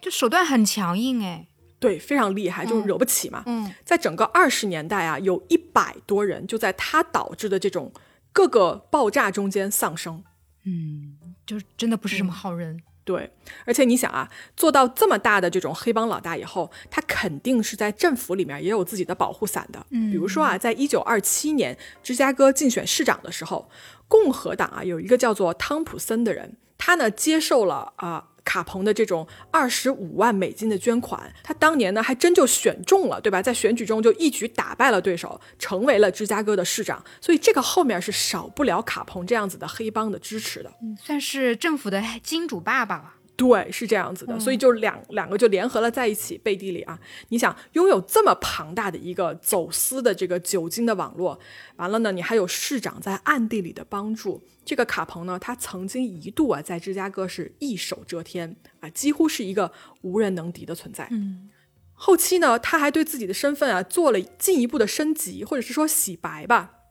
[0.00, 1.46] 就手段很强硬哎，
[1.82, 3.42] 对，非常厉害，就惹不起嘛。
[3.46, 7.92] 嗯，在整个二十年代啊，有一百多人就在他导致的这种
[8.32, 10.22] 各个爆炸中间丧生。
[10.64, 12.80] 嗯，就真的不是什么好人。
[13.04, 13.32] 对，
[13.64, 19.84] 而且你想啊，做到这么大的这种黑帮老大以后，他肯定是在政府里面也有自己的保护伞的。
[19.90, 23.68] 嗯，比如说啊，在一九二七年芝加哥竞选市长的时候，
[24.06, 26.56] 共和党啊有一个叫做汤普森的人。
[26.78, 33.40] 他呢接受了啊卡彭的这种二十五万美金的捐款，他当年呢还真就选中了，对吧？
[33.40, 37.04] 在选举中就一举打败了对手，成为了芝加哥的市长。
[37.20, 43.14] 所以这个后面是少不了卡彭这样子的黑帮的支持的，嗯算是政府的金主爸爸了。
[43.48, 46.96] 对，是这样子的，所以就两两个就联合了在一起，背地里啊，
[47.30, 51.38] 你想拥有这么庞大的一个走私的这个酒精的网络，
[51.76, 61.08] 完了呢，你还有市长在暗地里的帮助，这个卡彭呢，他曾经一度啊在芝加哥是一手遮天啊，几乎是一个无人能敌的存在。
[61.10, 61.50] 嗯，
[61.94, 66.81] 后期呢，他还对自己的身份啊做了进一步的升级，或者是说洗白吧。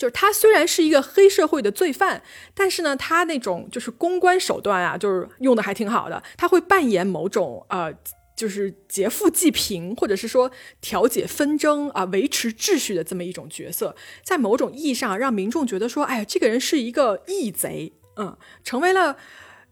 [0.00, 2.22] 就是他虽然是一个黑社会的罪犯，
[2.54, 6.22] 但是呢，他那种就是公关手段啊，就是用的还挺好的。
[6.38, 7.92] 他会扮演某种呃，
[8.34, 18.34] 就是劫富济贫，或者是说调解纷争啊、维持秩序的这么一种角色，在某种意义上让民众觉得说，哎呀，这个人是一个义贼，嗯，
[18.64, 19.18] 成为了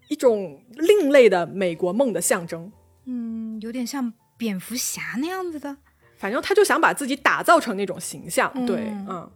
[0.09, 2.71] 一种另类的美国梦的象征。
[3.07, 5.79] 嗯，有点像蝙蝠侠那样子的。
[6.19, 8.77] 反正他就想把自己打造成那种形象，对，
[9.09, 9.31] 嗯。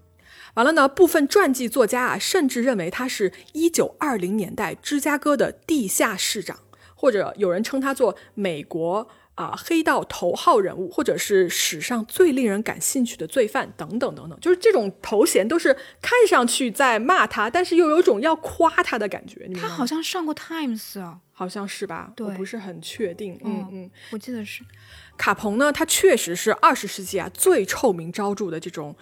[0.54, 6.58] 完了呢，部分传记作家啊，甚至认为他是一九二零年代芝加哥的地下市长，
[6.94, 14.38] 或者有人称他做美国啊黑道头号人物，或者是史上最令人感兴趣的罪犯等等等等。
[14.40, 19.48] 就是这种头衔都是看上去在骂他，但是又有一种要夸他的感觉。
[19.58, 22.12] 他好像上过 Times 啊，好像是吧？
[22.14, 23.40] 对，我不是很确定。
[23.42, 24.62] 嗯嗯，我记得是
[25.16, 28.94] 卡彭呢，他确实是二十世纪啊最臭名昭著的这种。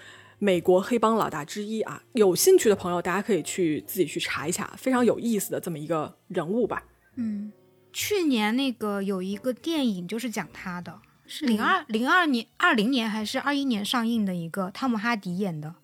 [0.42, 6.82] 美国黑帮老大之一啊，有兴趣的朋友大家可以去自己去查一下，非常有意思的这么一个人物吧。
[7.16, 7.52] 嗯，
[7.92, 15.74] 去年那个有一个电影就是讲他的，是零二零二年二零年还是二一年上映的一个汤姆哈迪演的，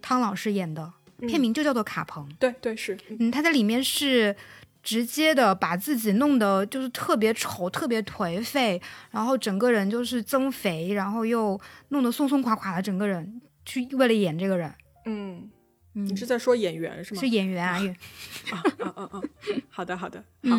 [0.00, 2.26] 汤老师演的，片名就叫做《卡彭》。
[2.38, 4.34] 对对是，嗯，他在里面是
[4.82, 11.60] 直接的把自己弄得就是特别丑、特别颓废，然后整个人就是增肥，然后又
[11.90, 13.42] 弄得松松垮垮的，整个人。
[13.64, 14.74] 去为了演这个人，
[15.06, 15.50] 嗯，
[15.92, 17.20] 你是在说演员是吗？
[17.20, 17.78] 是演员啊，
[18.52, 19.22] 啊啊啊啊！
[19.68, 20.56] 好的好的，好。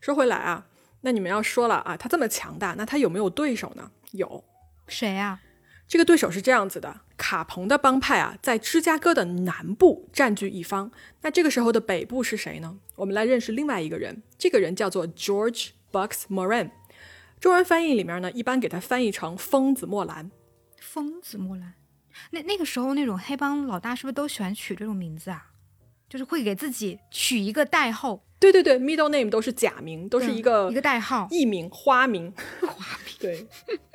[0.00, 0.66] 说回来啊，
[1.02, 3.90] 那你们要说了啊，他这么强大，那他有没有对手呢？
[4.10, 4.44] 有，
[4.88, 5.40] 谁啊？
[5.86, 10.90] 这个对手是这样子的：卡彭的帮派啊，在芝加哥的南部占据一方。
[11.20, 12.78] 那这个时候的北部是谁呢？
[12.96, 16.70] 我们来认识另外一个人，这个人叫做 George Bucks Moran，
[17.38, 20.30] 中文翻译里面呢，一般给他翻译成疯子莫兰。
[20.80, 21.74] 疯子莫兰。
[22.30, 25.48] 那那个时候，那种黑帮老大是不是都喜欢取这种名字啊？
[26.08, 28.22] 就是会给自己取一个代号。
[28.38, 33.14] 对对对，middle name 都是假名，都是一个一个代号、艺名、花名、花名。
[33.20, 33.46] 对，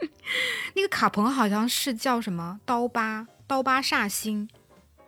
[0.73, 4.47] 那个卡彭好像是叫什么刀疤刀疤煞星，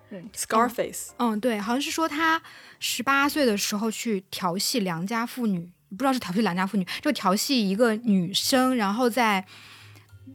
[0.10, 1.12] 嗯，Scarface。
[1.18, 2.42] 嗯，对，好像是说他
[2.80, 9.46] 十八岁的时候去调戏良家妇女，不知道是调戏良家妇女，就调戏一个女生，然后在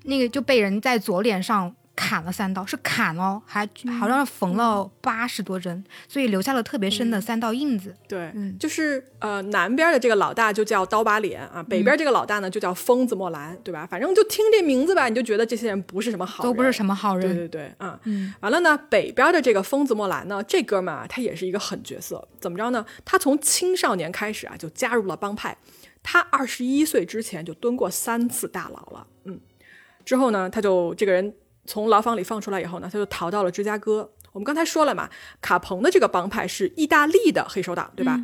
[0.05, 1.77] 那个就被人在左脸上。
[1.97, 3.65] 砍了三刀，是砍哦，还
[4.01, 7.95] 好像是缝了八十多针，所以留下了特别深的三道印子。
[8.09, 13.87] 对，就是呃，南边的这个老大就叫刀疤脸啊，北边这个老大呢就叫疯子莫兰，对吧？
[13.87, 17.29] 反正就听这名字吧，你就觉得这些人不是什么好，都不是什么好人。
[17.29, 22.27] 对对对，啊，嗯，完了呢，北边的这个疯子莫兰呢，这哥们儿啊，他也是一个狠角色。
[22.41, 22.85] 怎么着呢？
[23.05, 25.57] 他从青少年开始啊，就加入了帮派。
[26.03, 29.39] 他二十一岁之前就蹲过三次大牢了，嗯，
[30.05, 31.33] 之后呢，他就这个人。
[31.67, 34.11] 从牢房里放出来以后呢，他就逃到了芝加哥。
[34.33, 35.09] 我们刚才说了嘛，
[35.41, 38.21] 卡彭的这个帮派是意大利的黑手党，对吧？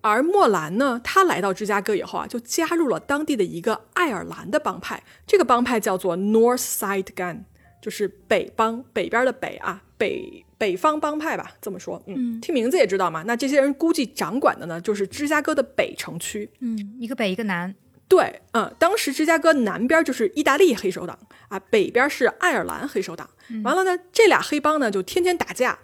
[0.00, 5.02] 而莫兰呢，他来到芝加哥以后啊，就加入了当地的一个爱尔兰的帮派。
[5.26, 7.44] 这个帮派叫做 North Side Gang，
[7.80, 12.02] 就是北帮北边的北啊，北北方帮派吧，这么说。
[12.06, 13.22] 嗯，听名字也知道嘛。
[13.26, 16.48] 那这些人估计掌管的呢，就是芝加哥的北城区。
[16.60, 17.74] 嗯，一个北一个南。
[18.08, 23.28] 对，嗯，当时芝加哥南边就是意大利黑手党啊，北边是爱尔兰黑手党。
[23.64, 25.78] 完了呢，这俩黑帮呢就天天打架，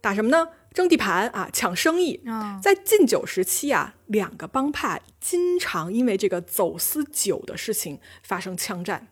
[0.00, 0.48] 打什么呢？
[0.74, 2.20] 争地盘啊，抢生意。
[2.62, 9.08] 在禁酒时期啊，两个帮派经常因为这个走私酒的事情发生枪战。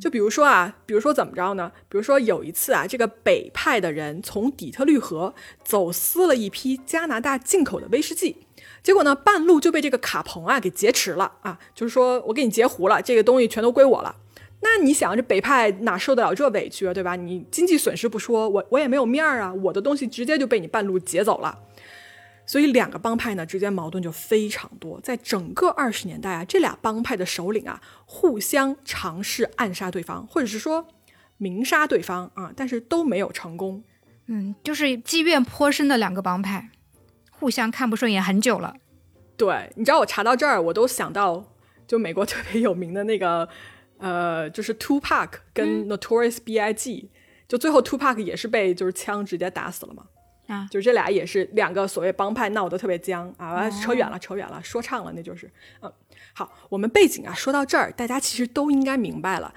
[0.00, 1.72] 就比如说啊，比如说怎么着呢？
[1.88, 8.45] 比如说有一次啊，这个北派的人从底特律河走私了一批加拿大进口的威士忌。
[8.86, 11.58] 结果呢，半路就被这个卡彭啊给劫持了啊！
[11.74, 14.14] 就是说我给你截胡了，这个东西全都归我了。
[14.60, 17.16] 那你想，这北派哪受得了这委屈啊，对吧？
[17.16, 19.52] 你经济损失不说，我我也没有面儿啊！
[19.54, 21.58] 我的东西直接就被你半路劫走了。
[22.46, 25.00] 所以两个帮派呢之间矛盾就非常多。
[25.00, 30.86] 在整个二十年代啊，这俩帮派的首领啊互相尝试暗杀对方，或者是说
[31.38, 33.82] 明杀对方啊，但是都没有成功。
[34.26, 36.70] 嗯，就是积怨颇深的两个帮派。
[37.38, 38.74] 互相看不顺眼很久了，
[39.36, 41.44] 对，你知道我查到这儿，我都想到
[41.86, 43.48] 就美国特别有名的那个，
[43.98, 47.10] 呃，就是 Two Pac 跟 Notorious B.I.G.，
[47.46, 50.04] 就最后 Two Pac 也是被就是枪直接打死了嘛。
[50.48, 55.50] 啊就这俩也是两个所谓帮派闹得特别僵啊，扯远了，扯远了，说唱了，那就是，
[55.82, 55.92] 嗯，
[56.32, 59.52] 好，我们背景啊说到这儿，大家其实都应该明白了。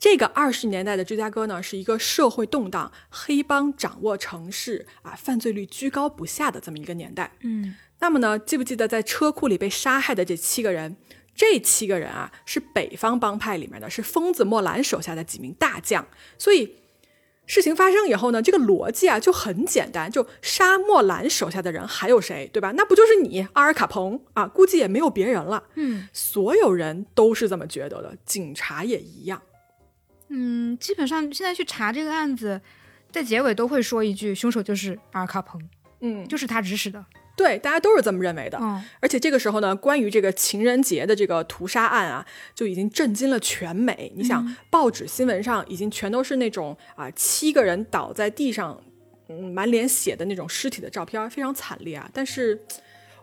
[0.00, 7.36] 这个二十年代的芝加哥呢，是一个社会动荡、黑帮掌握城市啊，犯罪率居高不下的这么一个年代。
[7.42, 10.96] 嗯，那么呢，记不记得在车库里被杀害的这七个人？
[11.34, 16.08] 这七个人啊，是北方帮派里面的，是疯子莫兰手下的几名大将。
[16.38, 16.76] 所以
[17.44, 22.72] 事情发生以后呢，这个逻辑啊就很简单，就杀莫兰手下的人还有谁，对吧？
[22.72, 24.46] 那不就是你阿尔卡彭啊？
[24.46, 25.64] 估计也没有别人了。
[25.74, 29.42] 嗯所有人都是这么觉得的，警察也一样。
[30.30, 32.60] 嗯，基本上现在去查这个案子，
[33.10, 35.60] 在结尾都会说一句，凶手就是阿尔卡彭，
[36.00, 37.04] 嗯，就是他指使的。
[37.36, 38.58] 对，大家都是这么认为的。
[38.60, 44.12] 嗯而且这个时候呢，关于这个情人节的这个屠杀案啊，就已经震惊了全美。
[44.14, 48.78] 你想，报纸新闻上已经全都是那种啊，七个人倒在地上，
[49.28, 52.10] 嗯，满脸血的那种尸体的照片，非常惨烈啊。
[52.12, 52.60] 但是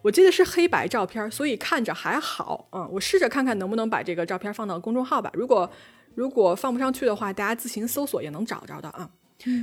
[0.02, 2.68] 我记得是黑白照片，所以看着还好。
[2.72, 5.30] 嗯，我试着看看能不能把这个照片放到公众号吧。
[5.36, 5.70] 如果
[6.18, 9.08] 如果放不上去的话，大家自行搜索也能找着的啊。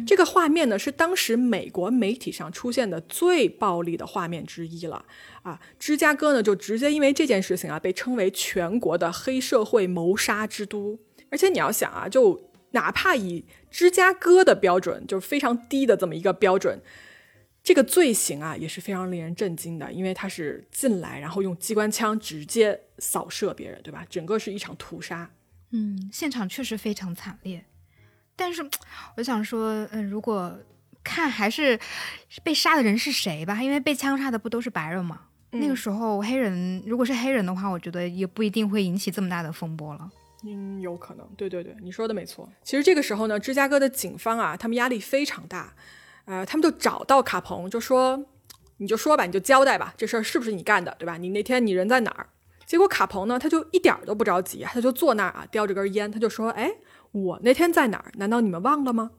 [0.06, 5.04] 这个画面呢，是当时美国媒体上出现的最暴力的画面之一了
[5.42, 5.60] 啊！
[5.80, 10.96] 芝加哥呢，就直接因为这件事情啊，被称为全国的黑社会谋杀之都。
[11.28, 16.80] 而且你要想啊，就哪怕以芝加哥的标准，就是非常低的这么一个标准，
[17.64, 24.06] 这个罪行啊，也是非常令人震惊的，因为他是进来，然后用机关枪直接扫射别人，对吧？
[24.08, 25.28] 整个是一场屠杀。
[25.76, 27.64] 嗯，现场确实非常惨烈。
[28.36, 28.64] 但是
[29.16, 30.56] 我想说，嗯，如果
[31.02, 31.78] 看还是
[32.44, 35.22] 被杀的人是谁吧，因为被枪杀的不都是白人吗？
[35.50, 40.10] 那个时候黑人如果是黑人的话，我觉得也不一定会引起这么大的风波了。
[40.44, 42.48] 嗯，有可能，对对对，你说的没错。
[42.62, 45.74] 其实这个时候呢，芝加哥的警方啊，他们压力非常大，
[46.24, 48.24] 呃，他们就找到卡彭，就说，
[48.76, 51.16] 你就说吧，你就交代吧，这事儿是不是你干的，对吧？
[51.16, 52.28] 你那天你人在哪儿？
[52.66, 56.70] 结果卡彭呢，他就一点儿都不着急，他就坐那儿啊，叼着根烟，他就说，哎，
[57.12, 58.12] 我那天在哪儿？
[58.16, 59.10] 难道你们忘了吗？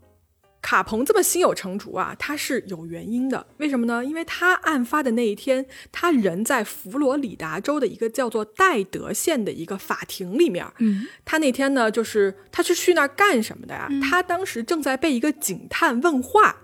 [0.62, 3.46] 卡彭这么心有成竹啊，他是有原因的。
[3.58, 4.04] 为什么呢？
[4.04, 10.66] 因为他案发的那一天，他人在佛罗里达州的一个叫做戴德县的一个法庭里面。
[10.80, 13.88] 嗯，他那天呢，就是他是去那儿干什么的呀？
[14.02, 16.56] 他当时正在被一个警探问话。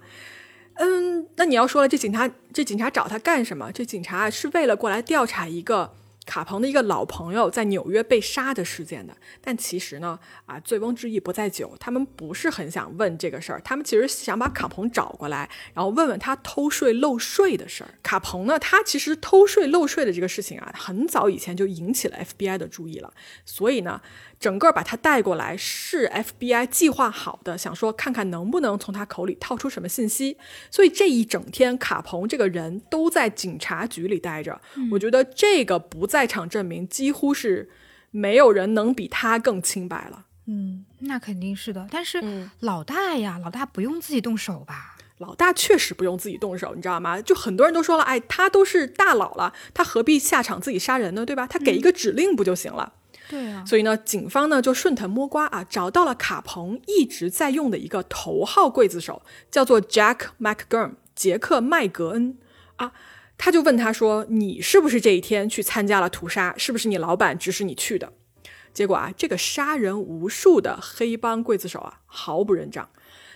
[0.77, 3.71] 嗯，那你要说了，这警察这警察找他干什么？
[3.71, 5.93] 这警察是为了过来调查一个
[6.25, 9.15] 卡彭的一个老朋友在纽约被杀的事件的。
[9.41, 17.95] 但其实呢，啊，醉翁之意不在酒，他们不是很想问这个事儿，他们其实想把卡彭找过来，然后问问他偷税漏税的事儿。
[18.03, 23.13] 卡彭呢，他其实偷税漏税的这个事情啊，很早以前就引起了 FBI 的注意了，
[23.45, 24.01] 所以呢。
[24.41, 30.35] 整个把他带过来是 FBI 计划好的，想说看看能不能从他口里套出什么信息。
[30.71, 34.59] 所以这一整天，卡彭这个人都在警察局里待着。
[34.91, 37.69] 我觉得这个不在场证明几乎是
[38.09, 40.25] 没有人能比他更清白了。
[40.47, 41.87] 嗯，那肯定是的。
[41.91, 44.97] 但是嗯老大呀，老大不用自己动手吧？
[45.19, 47.21] 老大确实不用自己动手，你知道吗？
[47.21, 51.23] 就很多人都说了，哎，他都是大佬了，他何必下场自己杀人呢？
[51.23, 51.45] 对吧？
[51.45, 52.93] 他给一个指令不就行了？
[53.31, 62.37] 对啊，所以呢，警方呢就顺藤摸瓜啊，找到了卡彭一直在用的一个头号刽子手，叫做 Jack McGurn，杰克麦格恩
[62.75, 62.91] 啊。
[63.37, 66.53] 他就问他说：“你是不是这一天去参加了屠杀？
[66.57, 68.11] 是不是你老板指使你去的？”
[68.73, 72.89] 结果啊，这个杀人无数的黑帮刽子手啊，毫不认账。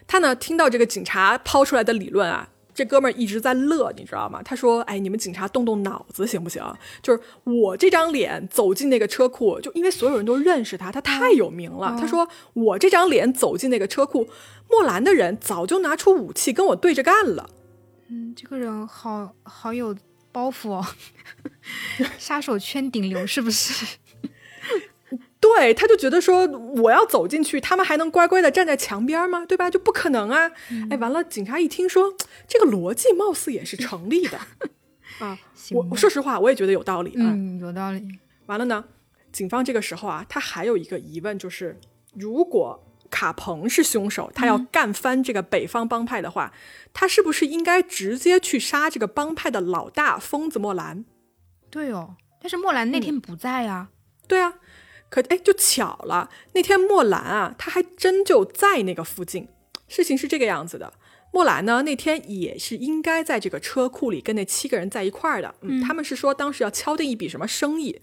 [0.05, 4.41] 他呢听到这个警察抛出来的理论啊，这哥们儿一直在乐，你知道吗？
[4.43, 6.61] 他说：“哎，你们警察动动脑子行不行？
[7.01, 11.97] 就是我这张脸走进那个车库，就因为所有人都认识他，他太有名了。
[11.97, 14.27] 他说我这张脸走进那个车库，
[14.69, 17.49] 莫兰的人早就拿出武器跟我对着干了。
[18.09, 19.95] 嗯，这个人好好有
[20.33, 20.85] 包袱哦，
[22.19, 23.97] 杀手圈顶流是不是？
[25.45, 29.45] 对，他就觉得说我要走进去，他们还能乖乖的站在墙边吗？
[29.45, 29.69] 对吧？
[29.69, 30.49] 就不可能啊！
[30.89, 32.15] 哎，完了，警察一听说
[32.47, 34.39] 这个逻辑，貌似也是成立的
[35.21, 35.37] 啊。
[35.71, 37.29] 我行我说实话，我也觉得有道理啊。
[37.29, 38.03] 嗯，有道理。
[38.47, 38.83] 完了呢，
[39.31, 41.79] 警方这个时候啊，他还有一个疑问，就是
[42.15, 46.51] 如果卡彭是凶手，他要干翻这个北方帮派的话，
[46.91, 51.05] 他是不是应该直接去杀这个帮派的老大疯子莫兰？
[51.69, 53.89] 对哦，但是莫兰那天不在啊。
[54.27, 54.55] 对啊，
[55.09, 59.47] 可哎，就巧了，那天莫兰啊，他还真就在那个附近。
[59.87, 60.93] 事情是这个样子的，
[61.31, 65.55] 莫兰呢那天也是应该在这个车库里跟那七个人在一块儿的。
[65.61, 68.01] 嗯，他们是说当时要敲定一笔什么生意，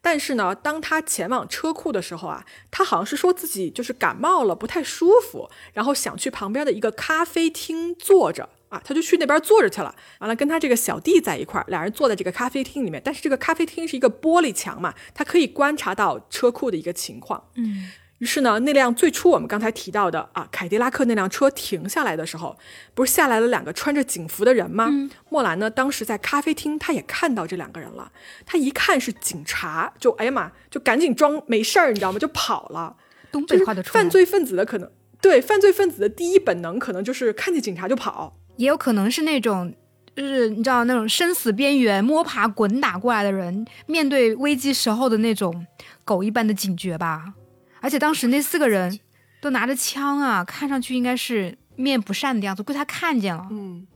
[0.00, 8.50] 但是呢，当他前往车库的时候啊，他好像是说自己就是感冒了，不太舒服，然后想去旁边的一个咖啡厅坐着。
[8.74, 9.94] 啊，他就去那边坐着去了。
[10.18, 13.00] 完了，跟他这个小弟在一块儿，俩人坐在这个咖啡厅里面。
[13.04, 17.44] 但是这个咖啡厅是一个玻璃墙嘛，他可以观察到车库的一个情况。
[17.54, 22.58] 嗯，于是呢，那辆最初我们刚才提到的啊，凯迪拉克那辆车停下来的时候，
[22.94, 24.90] 不是下来了两个穿着警服的人吗？
[25.28, 28.10] 莫兰呢，当时在咖啡厅，他也看到这两个人了。
[28.44, 32.18] 他一看是警察，就哎呀妈，就赶紧装没事儿，你知道吗？
[32.18, 32.96] 就跑了。
[33.30, 38.36] 东北话的犯罪分子的可能，对犯罪分子的第一本能可能就是看见警察就跑。
[38.56, 39.74] 也有可能是那种，
[40.14, 45.66] 就是你知道那种生死边缘摸爬滚打过来的人，面对危机时候的那种
[46.04, 47.34] 狗一般的警觉吧。
[47.80, 48.98] 而且当时那四个人
[49.42, 53.46] 都拿着枪啊，看上去应该是面不善的样子，估计他看见了。
[53.50, 53.86] 嗯，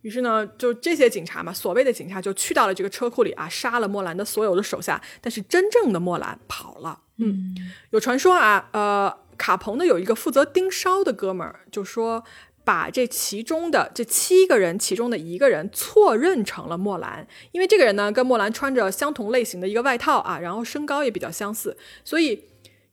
[0.00, 6.98] 于是呢，就这些警察嘛，所谓的警察就去到了这个车库里啊，杀了莫兰的所有的手下，但是真正的莫兰跑了。
[7.18, 7.54] 嗯，
[7.90, 12.24] 有传说啊，呃，卡彭的有一个负责盯梢的哥们儿，就说
[12.70, 22.44] 把这其中的这七个人其中的一个人错认成了莫兰，因为这个人呢跟莫兰穿着相同类型的一个外套啊，然后身高也比较相似，所以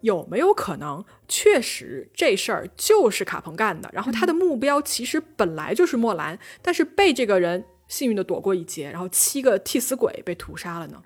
[0.02, 3.88] 有没有可能确实这事儿就是卡彭干的？
[3.94, 11.04] 然后他的目标其实本来就是莫兰，但是被这个人幸运的躲过一劫，然后七个替死鬼被屠杀了呢？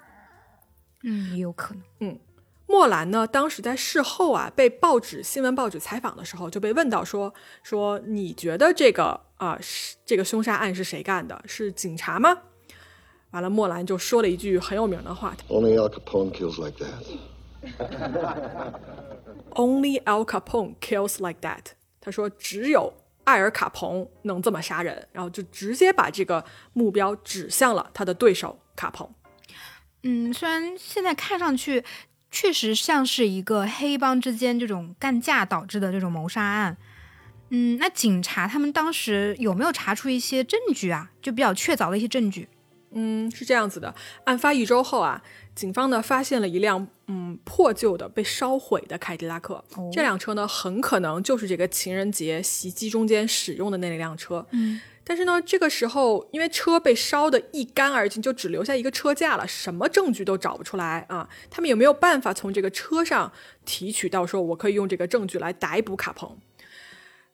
[1.04, 2.18] 嗯，也有可能。
[2.72, 11.44] 莫兰呢，当时在事后啊，被报纸新闻报纸采访的时候，就被问到说说你觉得这个啊、是这个凶杀案是谁干的？
[11.46, 12.38] 是警察吗？
[13.32, 16.78] 完了，莫兰就说了一句很有名的话 Only Al Capone kills like
[19.54, 22.94] that.：“Only Al Capone kills like that。”他说只有
[23.26, 29.14] 艾尔卡彭能这么杀人，然后就直接把这个目标指向了他的对手卡彭。
[30.04, 31.84] 嗯，虽然现在看上去
[32.32, 36.78] 确实像是一个黑帮之间这种干架导致的这种谋杀案，
[37.50, 41.12] 嗯，那警察他们当时有没有查出一些证据啊？
[41.22, 42.48] 就比较确凿的一些证据？
[42.94, 43.94] 嗯，是这样子的，
[44.26, 45.22] 案发一周后啊，
[45.54, 49.64] 警方呢发现了一辆嗯破旧的被烧毁的凯迪拉克。
[49.94, 54.46] 这辆车呢，很可能就是这个情人节袭击中间使用的那辆车。
[54.52, 61.28] 嗯，但是呢，这个时候因为车被烧得一干二净，就只留下一个车架了，什么证据都找不出来啊。
[61.50, 63.32] 他们也没有办法从这个车上
[63.66, 66.38] 提取到说我可以用这个证据来逮捕卡彭？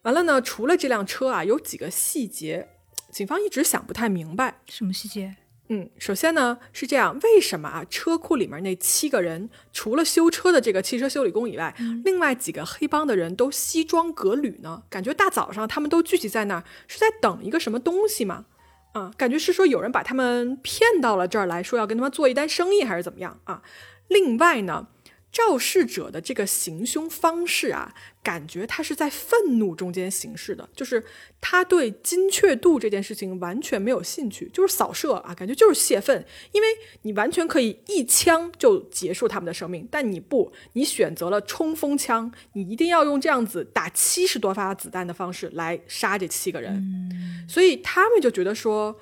[0.03, 2.69] 完了呢，除了这辆车啊，有几个细节，
[3.11, 4.61] 警方一直想不太明白。
[4.67, 5.35] 什么细节？
[5.69, 14.83] 嗯，首先呢是这样，为什么啊车库里面那七个人，除了修车的这个汽车修理工以外，另外几个黑帮的人都西装革履呢？
[14.89, 18.45] 感觉大早上他们都聚集在那儿，是在等一个什么东西吗？
[18.93, 23.61] 啊，感觉是说有人把他们骗到了这儿来说要跟他们做一单生意，还是怎么样啊？
[24.07, 24.87] 另外呢，
[25.31, 31.03] 肇事者的这个行凶方式啊，感觉他是在愤怒中间行事的，就是
[31.39, 36.25] 他对精确度这件事情完全没有兴趣，就是扫射啊，感觉就是泄愤。
[36.53, 36.67] 因为
[37.03, 48.99] 你完全可以一枪就结束他们的生命，但你不，你选择了冲锋枪，你一定要用这样子打七十多发子弹的方式来杀这七个人，所以他们就觉得说。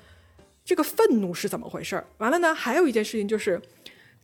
[0.68, 2.04] 这个愤怒是怎么回事儿？
[2.18, 3.62] 完了呢，还有一件事情就是，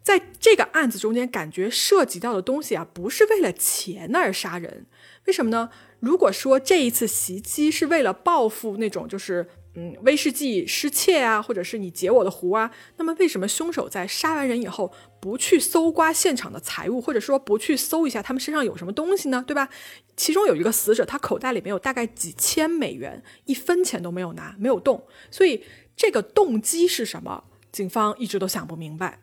[0.03, 4.87] 在这个案子中间，感觉涉及到的东西啊，不是为了钱而杀人。
[5.27, 5.71] 为什么呢？
[6.01, 19.45] 如果说这一次袭击是为了报复那种就是嗯威士忌失窃啊，或者是你截我的胡啊，那么为什么凶手在杀完人以后不去搜刮现场的财物，或者说不去搜一下他们身上有什么东西呢？
[19.47, 19.69] 对吧？
[20.17, 25.63] 其中有一个死者，他口袋里面有大概几千美元，一分钱都没有拿，没有动，所以
[25.97, 27.45] 这个动机是什么？
[27.71, 29.21] 警方一直都想不明白。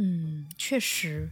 [0.00, 1.28] 嗯，确实，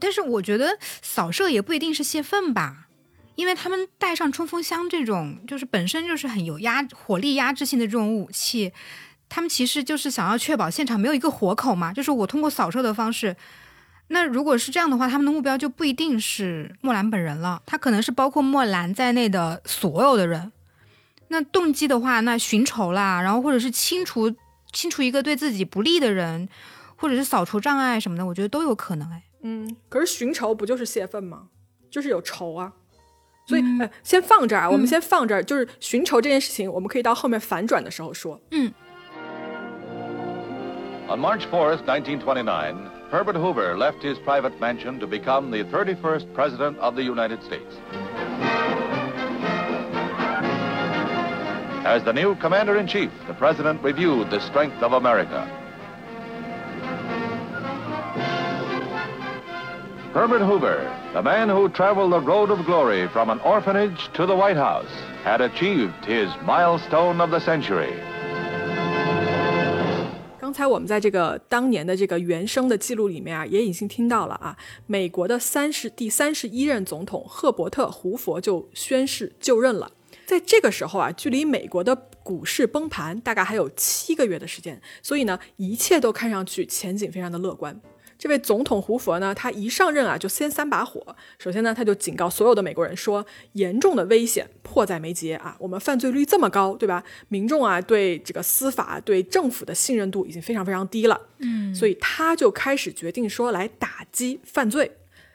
[0.00, 2.88] 但是我觉得扫射也不一定是泄愤吧，
[3.34, 8.72] 因为他们带上冲锋枪这种，就是本身就是很有压火力压制性的这种武器，
[9.28, 13.36] 他们其实就是想要确保现场没有一个活口嘛，就是我通过扫射的方式。
[14.08, 20.52] 那如果是这样的话，他们的目标就不一定是莫兰本人了，他可能是包括莫兰在内的所有的人。
[21.28, 24.34] 那动机的话，那寻仇啦，然后或者是清除
[24.72, 26.48] 清除一个对自己不利的人，
[26.96, 29.10] 或者是扫除障碍什么的，我觉得都有可能。
[29.10, 31.48] 哎，嗯，可是寻仇不就是泄愤吗？
[31.90, 32.72] 就是有仇啊。
[33.46, 35.44] 所以，呃，先放这儿啊，我们先放这儿。
[35.44, 38.40] 就是寻仇这件事情，我们可以到后面反转的时候说。
[38.50, 38.72] 嗯
[41.06, 42.74] On March 4th, 1929,
[43.12, 47.76] Herbert Hoover left his private mansion to become the 31st President of the United States.
[51.84, 55.46] As the new Commander in Chief, the President reviewed the strength of America.
[60.14, 60.78] Herbert Hoover,
[61.12, 64.86] The man who traveled the road of glory from an orphanage to the White House
[65.24, 67.94] had achieved his milestone of the century.
[70.38, 74.56] 刚才我们在这个当年的这个原声的记录里面啊，也已经听到了啊，
[74.86, 79.90] 美国的三十第三十一任总统赫伯特·胡佛就宣誓就任了。
[80.24, 87.80] 在这个时候啊，距离美国的股市崩盘大概还有七个月的时间，所以呢，一切都看上去前景非常的乐观。
[88.18, 91.16] 这位总统胡佛呢，他一上任啊，就先三把火。
[91.38, 95.56] 首先呢，他就警告所有的美国人说，严重的危险迫在眉睫啊！
[95.58, 97.04] 我们犯罪率这么高，对吧？
[97.28, 101.20] 民众啊，对这个司法、对政府的信任度已经非常非常低了。
[101.38, 104.90] 嗯，所以他就开始决定说来打击犯罪。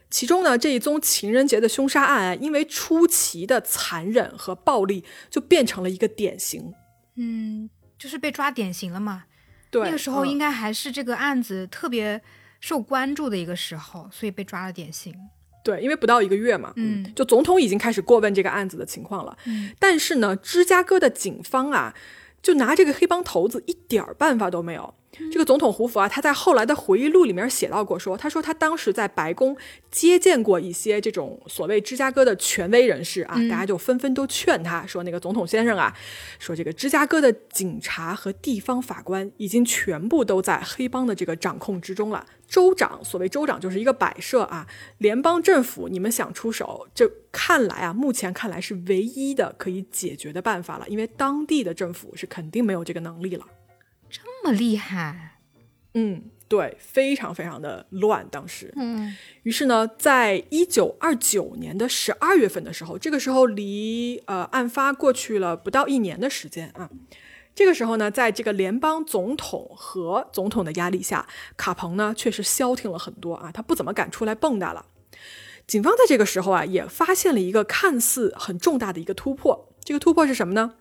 [0.10, 6.74] 其中呢，这一宗情人节的凶杀案啊，因为出奇的残忍和暴力，就变成了一个典型。
[7.16, 9.26] 嗯，就是被抓典型了嘛。
[9.70, 12.20] 对，那个时候嗯应该还是这个案子特别
[12.60, 15.14] 受关注的一个时候，所以被抓了典型。
[15.64, 19.38] 对，因为不到一个月嘛，嗯就总统已经开始过问这个案子的情况了。
[19.46, 21.94] 嗯但是呢，芝加哥的警方啊，
[22.42, 24.94] 就拿这个黑帮头子一点儿办法都没有。
[25.32, 29.58] 这个总统胡佛啊，他在后来的回忆录里面写到过说，他说他当时在白宫
[29.90, 35.94] 接见过一些这种所谓芝加哥的权威人士啊，大家就纷纷都劝他说，那个总统先生啊，
[36.38, 42.26] 说这个芝加哥的警察和地方法官已经全部都在黑帮的这个掌控之中了。
[42.48, 44.66] 州长，所谓州长就是一个摆设啊，
[45.00, 53.46] 联邦政府你们想出手，这看来啊，目前看来是唯一的可以解决的办法了，因为当地的政府是肯定没有这个能力了。
[54.50, 55.38] 这么厉害，
[55.94, 58.74] 嗯，对，非常非常的乱，当时。
[58.76, 66.90] 嗯于是呢，在一九二九年的十二月份的时候，这个时候离呃案发过去了不到一年的时间啊。
[67.54, 74.88] 这个时候呢，在这个联邦总统和总统的压力下，卡彭呢确实消停了很多啊，他不怎么敢出来蹦跶了。
[75.68, 79.70] 警方在这个时候啊，也发现了一个看似很重大的一个突破。
[79.84, 80.74] 这个突破是什么呢？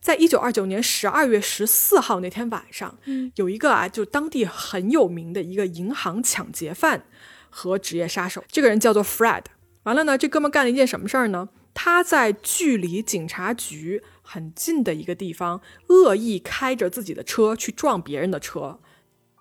[0.00, 2.98] 在一九二九年十二月十四号那天晚上，
[3.34, 7.04] 有一个啊，就当地很有名的一个银行抢劫犯
[7.50, 9.44] 和职业杀手，这个人叫做 Fred。
[9.82, 11.48] 完了呢，这哥们干了一件什么事儿呢？
[11.74, 18.80] 他在距离警察局很近的一个地方，恶意开着自己的车去撞别人的车。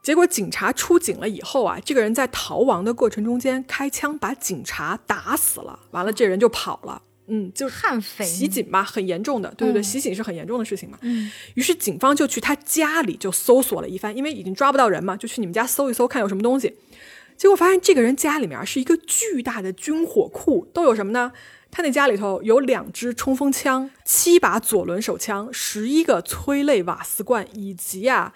[0.04, 5.80] 结果警察出警了以后啊，这个人在逃亡的过程中间开枪把警察打死了。
[5.92, 7.02] 完了，这人就跑了。
[7.28, 10.98] 嗯，就是悍匪袭警嘛，很严重的，对对对，袭警是很严重的事情嘛。
[11.02, 16.74] 嗯于是警方就去他家里就搜索了一番，因为已经抓不到人嘛，就去你们家搜一搜，看有什么东西。
[17.36, 21.32] 结果发现这个人家里面是一个巨大的军火库，都有什么呢？
[21.70, 28.34] 他那家里头有两支冲锋枪、七把左轮手枪、十一个催泪瓦斯罐，以及啊，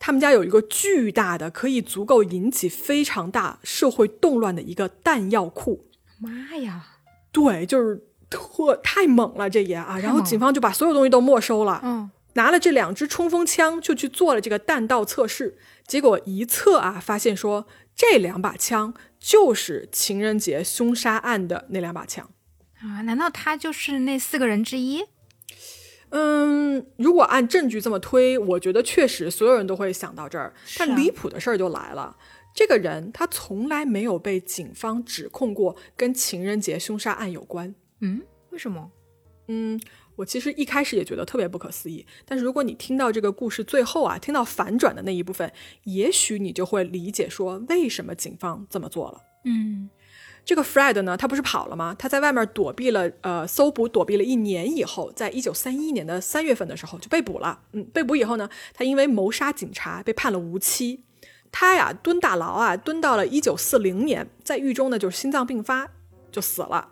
[0.00, 5.86] 他们家有一个巨大的可以足够引起非常大社会动乱的一个弹药库。
[6.18, 6.86] 妈呀，
[7.30, 8.02] 对，就是
[8.32, 9.98] 特太猛了，这也啊。
[9.98, 22.30] 然后警方就把所有东西都没收了，嗯，拿了这两支冲锋枪就去做了这个弹道测试，结果一测啊，发现说这两把枪就是情人节凶杀案的那两把枪。
[22.80, 25.04] 啊，难道他就是那四个人之一？
[26.14, 30.52] 嗯，如果按证据这么推，我觉得确实所有人都会想到这儿。
[30.76, 32.16] 但离谱的事儿就来了，
[32.54, 37.74] 这个人他从来没有被警方指控过跟情人节凶杀案有关。
[38.02, 38.90] 嗯，为什么？
[39.48, 39.80] 嗯，
[40.14, 45.50] 我其实一开始也觉得特别不可思议，但是如果你听到这个故事最后啊，听到反转的那一部分，
[45.84, 49.20] 也许你就会理解说为什么警方这么做了。
[49.44, 49.90] 嗯
[50.44, 51.94] 这个 Fred 呢，他不是跑了吗？
[51.96, 57.60] 他在外面躲避了，呃，搜捕躲避了一年以后，在一九三一年的三月份的时候就被捕了。
[57.72, 61.04] 嗯，被捕以后呢，他因为谋杀警察被判了无期。
[61.52, 65.88] 他呀蹲大牢啊，蹲到了一九四零年，在狱中呢就是心脏病发
[66.32, 66.88] 就死了。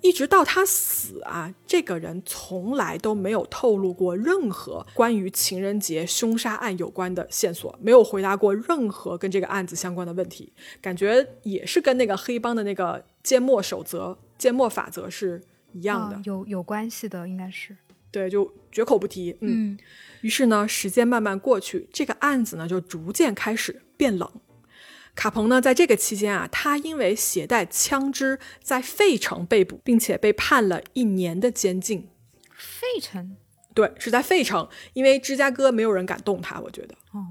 [0.00, 15.42] 一直到他死啊，这个人从来都没有透露过任何关于情人节凶杀案有关的线索，没有回答过任何跟这个案子相关的问题，感觉也是跟那个黑帮的那个缄默守则、缄默法则是
[15.72, 16.16] 一样的。
[16.16, 17.76] 啊有有关系的，应该是。
[18.10, 19.36] 对，就绝口不提。
[19.40, 19.78] 嗯，嗯
[20.20, 24.30] 于是呢，时间慢慢过去，这个案子呢就逐渐开始变冷。
[25.14, 32.08] 卡彭呢，在这个期间啊，他因为携带枪支在费城被捕，并且被判了一年的监禁。
[32.56, 33.36] 费城。
[33.74, 37.26] 对，是在费城，因为芝加哥没有人敢动他，我觉得，哦，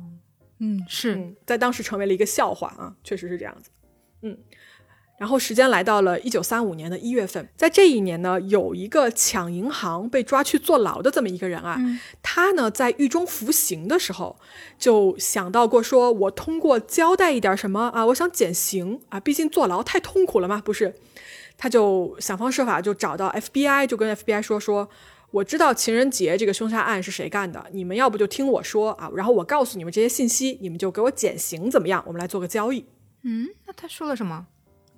[0.60, 1.16] 嗯，是。
[1.16, 3.70] 嗯，在当时成为了一个笑话啊，确实是这样子。
[4.24, 4.38] 嗯，
[5.24, 11.80] 然后时间来到了一九三五年的一月份，在这一年呢，有一个抢银行被抓去坐牢的这么一个人啊，
[12.22, 14.36] 他呢在狱中服刑的时候，
[14.78, 20.94] 就想到过说，我通过交代一点什么啊，我想减刑啊，毕竟坐牢太痛苦了嘛，不是？
[21.58, 24.90] 他就想方设法就找到 FBI，就跟 FBI 说说，
[25.32, 32.04] 我知道情人节这个凶杀案是谁干的，你们要不就听我说啊，然后我告诉你们这些信息，你们就给我减刑怎么样？
[32.06, 32.86] 我们来做个交易。
[33.22, 34.48] 嗯，那他说了什么？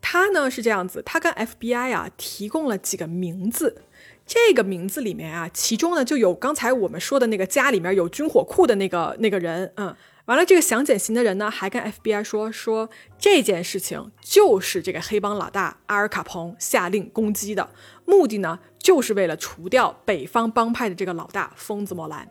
[0.08, 3.82] 他呢是这样子，他跟 FBI 啊提供了几个名字，
[4.24, 9.95] 这个名字里面啊，其中呢就有刚才我们说的那个家里面有军火库的那个那个人，嗯，
[10.26, 12.88] 完了这个想减刑的人呢还跟 FBI 说说
[13.18, 17.72] 这件事情就是这个黑帮老大阿尔卡彭下令攻击的，
[18.06, 22.30] 目的呢就是为了除掉北方帮派的这个老大疯子莫兰。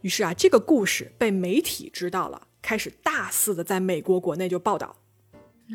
[0.00, 4.96] 于是啊，这个故事被媒体知道了，开始大肆的在美国国内就报道。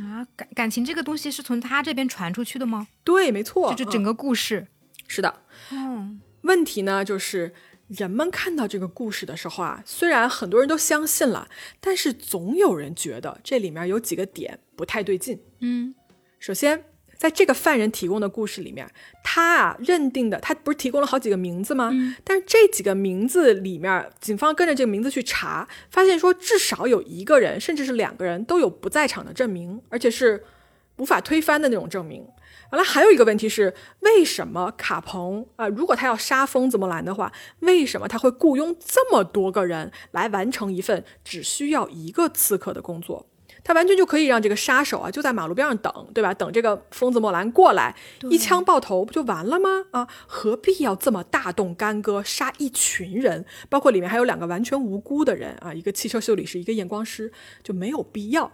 [0.02, 2.88] 啊，感感情这个东西是从他这边传出去的吗？
[3.04, 4.68] 对，没错，就是整个故事。
[5.08, 5.42] 是的，
[5.72, 7.54] 嗯，问题呢就是
[7.88, 11.48] 人们看到这个故事的时候啊，虽然很多人都相信了，
[11.80, 15.40] 但是总有人觉得这里面有几个点不太对劲。
[15.60, 15.94] 嗯，
[16.40, 16.84] 首先。
[17.18, 18.90] 在这个犯人提供的故事里面，
[19.24, 21.92] 他啊认定的，他不是提供了好几个名字吗？
[22.24, 30.44] 但是这几个名字里面，警方跟着这个名字去查，发现说至少有一个人，甚至是两个人都有不在场的证明，而且是
[30.98, 32.28] 无法推翻的那种证明。
[32.72, 43.28] 完了，还有一个问题是，为什么卡彭啊，如果他要杀疯子莫兰的话，为什么他会雇佣这么多个人来完成一份只需要一个刺客的工作？
[43.66, 46.32] 他完全就可以让这个杀手啊，就在马路边上等，对吧？
[46.36, 47.96] 等这个疯子莫兰过来，
[48.30, 49.88] 一枪爆头不就完了吗？
[49.90, 53.44] 啊，何必要这么大动干戈，杀一群人？
[53.68, 58.52] 包括里面还有两个完全无辜的人啊，一个汽车修理师，一个验光师，就没有必要。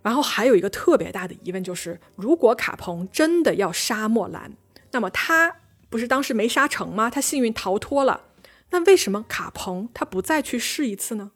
[0.00, 4.54] 然后还有一个特别大的疑问就是，如果卡彭真的要杀莫兰，
[4.92, 5.56] 那么他
[5.90, 7.10] 不是当时没杀成吗？
[7.10, 8.22] 他幸运逃脱了，
[8.70, 11.32] 那为什么卡彭他不再去试一次呢？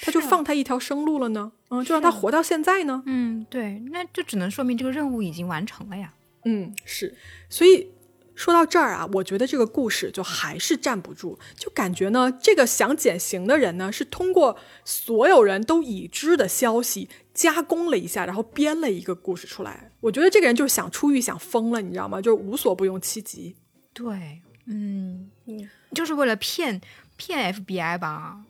[0.00, 1.52] 他就放他一条生路了呢？
[1.70, 3.02] 嗯，就让他活到现在呢？
[3.06, 6.12] 嗯，对，那就只能说明这个任务已经完成了呀。
[6.44, 7.16] 嗯，是。
[7.48, 7.88] 所以
[8.34, 19.90] 说到这儿啊，我觉得这个故事就还是站不住，就感觉呢，这个想减刑的人呢，是通过所有人都已知的消息加工了一下，然后编了一个故事出来。
[20.00, 22.20] 我觉得这个人就是想出狱想疯了，你知道吗？
[22.20, 23.56] 就是无所不用其极。
[23.94, 25.30] 对，嗯，
[25.94, 26.80] 就是为了骗
[27.16, 28.42] 骗 FBI 吧。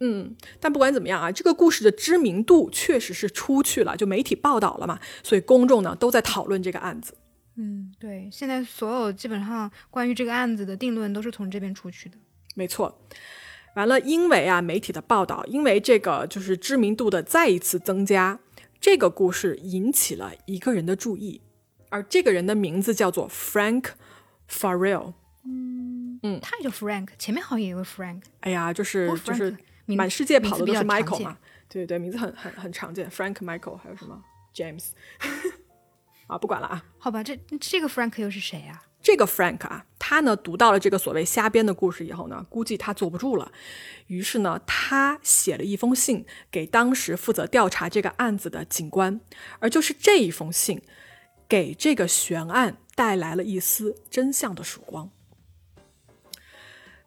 [0.00, 7.14] 嗯，但不管怎么样啊，这个故事的知名度确实是出去了，就媒体报道了嘛，所以公众呢都在讨论这个案子。
[7.56, 12.16] 嗯，对，现在所有基本上关于这个案子的定论都是从这边出去的。
[12.54, 13.00] 没错，
[13.74, 18.38] 完了，因为啊媒体的报道，因为这个就是知名度的再一次增加，
[18.80, 21.40] 这个故事引起了一个人的注意，
[21.88, 23.86] 而这个人的名字叫做 Frank
[24.48, 25.14] Farrell。
[25.44, 28.22] 嗯嗯，他也叫 Frank，前面好像也有个 Frank。
[28.42, 29.56] 哎呀，就是就是。
[29.96, 31.38] 满世界跑的都是 Michael 嘛？
[31.68, 34.22] 对对对，名字很很很常见，Frank Michael，还有什么
[34.54, 34.90] James？
[36.26, 36.84] 啊，不管了啊。
[36.98, 38.82] 好吧，这这个 Frank 又是谁啊？
[39.00, 43.52] 这个 Frank 啊，他呢读到了这个所谓瞎编的故事以后呢，估计他坐不住了，
[44.08, 49.20] 于是呢，他写了一封信给当时负责调查这个案子的警官，
[49.60, 50.82] 而就是这一封信，
[51.48, 55.10] 给这个悬案带来了一丝真相的曙光。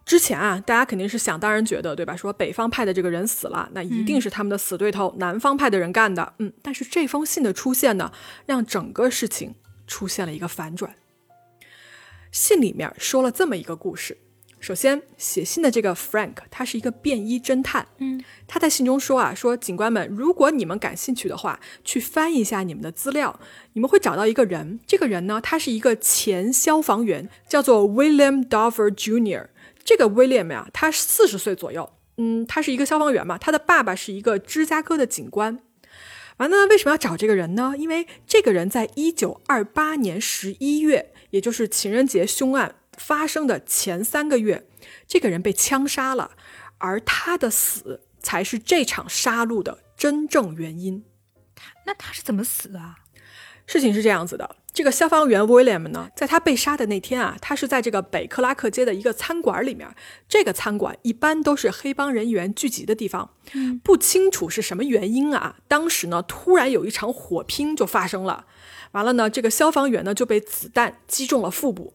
[0.05, 2.15] 之前啊，大家肯定是想当然觉得，对吧？
[2.15, 6.33] 说北方派的这个人死了，那一定是他们的死对头南方派的人干的。
[6.39, 8.11] 嗯，但是这封信的出现呢，
[8.45, 9.55] 让整个事情
[9.87, 10.95] 出现了一个反转。
[12.31, 14.17] 信里面说了这么一个故事：
[14.59, 17.87] 首先，写信的这个 Frank，他是一个便衣侦探。
[17.99, 23.39] 嗯，他在信中说啊，说警官们，如果你们感兴趣的话，去翻一下你们的资料，
[23.73, 24.79] 你们会找到一个人。
[24.87, 29.47] 这个人呢，他是一个前消防员，叫做 William Dover Jr.
[29.83, 35.59] 这个威廉呀，他四十岁左右，嗯，他是一个消防员嘛，他的爸爸是一个芝加哥的警官。
[36.37, 37.75] 完了，为什么要找这个人呢？
[37.77, 44.67] 因为这个人在一九二八年十一月，也就是情人节凶案发生的前三个月，
[45.07, 46.31] 这个人被枪杀了，
[46.79, 51.03] 而他的死才是这场杀戮的真正原因。
[51.85, 52.95] 那他是怎么死的？
[53.67, 54.55] 事情是这样子的。
[54.73, 59.93] 这个消防员 William 呢，在他被杀的那天啊，他是在这个北克拉克街的一个餐馆里面。
[60.29, 63.31] 这个餐馆一般都是黑帮人员聚集的地方。
[63.83, 68.45] 不清楚是什么原因啊，当时呢，突然有一场火拼就发生了。
[68.93, 71.93] 完了呢，这个消防员呢就被子弹击中了腹部。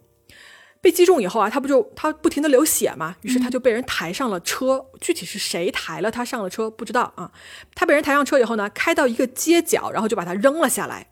[0.83, 4.85] 被击中以后啊，他不就他不停的流血嘛，于是他就被人抬上了车。
[5.01, 7.33] 具体是谁抬了他上了车，不知道啊。
[7.74, 11.09] 他被人抬上车以后呢，开到一个街角，然后就把他扔了下来。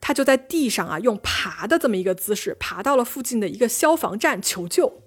[0.00, 5.02] 他就在地上啊用爬的这么一个姿势爬到了附近的一个消防站求救。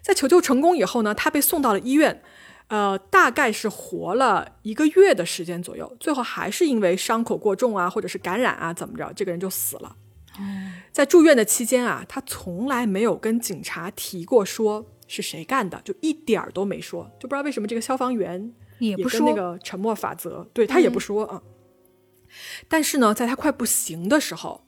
[0.00, 2.22] 在求救成功以后呢，他被送到了医院，
[2.68, 9.96] 呃，大概是活了一个月的时间左右，最后还是因为伤口过重啊，或者是感染啊，怎么着，这个人就死了。
[10.92, 21.42] 在住院的期间啊，他从来没有跟警察提过说是谁干的，就一点儿都没说，就不知道为什么这个消防员也不说跟那个沉默法则，对他也不说啊。
[22.68, 24.62] 但是呢，在他快不行的时候，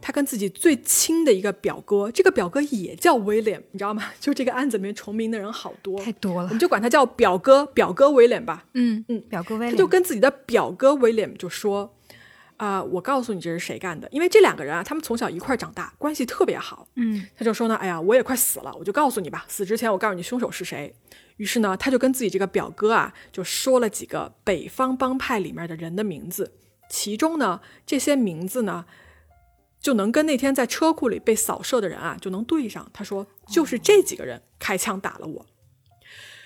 [0.00, 4.10] 他跟自己最亲的一个表哥，这个表哥也叫威廉，你知道吗？
[4.20, 6.58] 就这个案子里面重名的人好多，太多了我们。
[6.58, 8.64] 就管他叫表哥，表哥威廉吧。
[8.74, 11.94] 嗯嗯表哥威廉他就跟自己的表哥威廉就说
[12.56, 16.86] ：“啊、我告诉你这是谁干的，因为这两个人啊，他们从小一块儿长大，关系特别好。
[16.96, 20.94] 嗯他就说呢，哎呀，我也快死了，我就告诉你吧，死之前我告诉你凶手是谁。
[21.38, 26.52] 于是呢，他就跟自己这个表哥啊，就说了几个北方帮派里面的人的名字，
[26.88, 28.84] 其中呢，这些名字呢，
[29.80, 32.88] 就能跟那天在车库里被扫射的人啊，就能对上。
[32.92, 35.46] 他说，就是这几个人开枪打了我。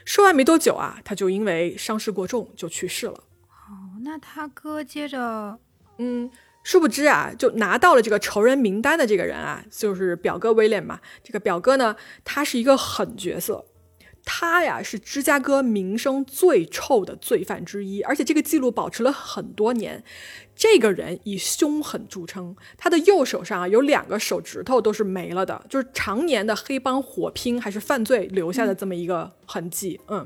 [0.05, 3.12] 说完没多久啊，他就因为伤势过重就去世了。
[3.12, 5.59] 哦那他哥接着
[5.99, 6.30] 嗯，
[6.64, 11.01] 殊不知啊，就拿到了这个仇人名单的这个人啊，就是表哥威廉嘛。
[11.22, 13.66] 这个表哥呢，他是一个狠角色，
[14.33, 20.05] 他呀是芝加哥名声最臭的罪犯之一，而且这个记录保持了很多年。
[20.55, 30.01] 这个人以凶狠著称，他的右手上啊有两个手指头都是没了的，就是常年的黑帮火拼还是犯罪留下的这么一个痕迹。
[30.07, 30.24] 嗯，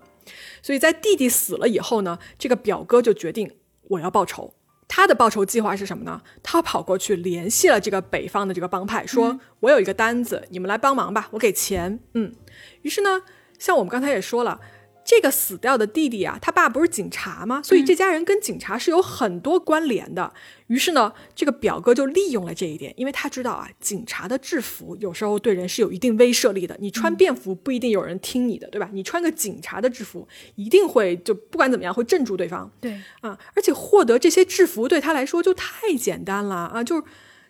[0.61, 3.51] 所以在弟弟死了以后呢，这个表哥就决定
[3.89, 4.53] 我要报仇。
[4.87, 6.21] 他的报仇计划是什么呢？
[6.43, 12.35] 他跑过去联系了这个北方的这个帮派，说：“我有一个单子，你们来帮忙吧，我给钱。”嗯，
[12.83, 13.23] 于是呢，
[13.65, 14.61] 像我们刚才也说了，
[15.07, 17.63] 这个死掉的弟弟啊，他爸不是警察吗？
[17.65, 20.31] 所以这家人跟警察是有很多关联的。
[20.67, 26.77] 于是呢，这个表哥就利用了这一点，因为他知道啊，警察的制服有时候对人是有一定威慑力的。
[26.79, 28.91] 你穿便服不一定有人听你的，对吧？
[28.93, 32.71] 你穿个警察的制服，一定会就不管怎么样会镇住对方。
[32.83, 32.93] 对
[33.23, 36.85] 啊，而且获得这些制服对他来说就太简单了啊！
[36.85, 37.03] 就是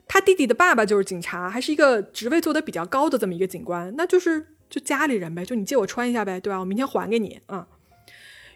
[0.07, 6.59] 他弟弟的爸爸就是警察，还是一个职位做得比较高的这么一个警官，那就是就家里人呗，就你借我穿一下呗，对吧？
[6.59, 7.65] 我明天还给你啊。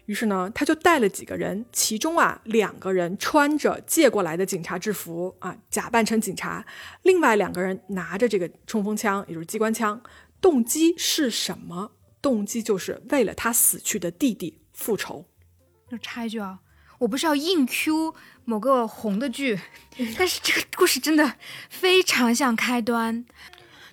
[0.05, 6.61] 于是呢，他就带了几个人，其中啊两个人穿着借过来的警察制服啊，假扮成警察；
[7.03, 10.01] 另外两个人拿着这个冲锋枪，也就是机关枪。
[10.41, 11.93] 动机是什么？
[12.21, 15.25] 动机就是为了他死去的弟弟复仇。
[15.89, 16.59] 就插一句啊，
[16.97, 18.13] 我不是要硬 Q
[18.43, 19.57] 某个红的剧，
[20.17, 21.35] 但是这个故事真的
[21.69, 23.23] 非常像开端，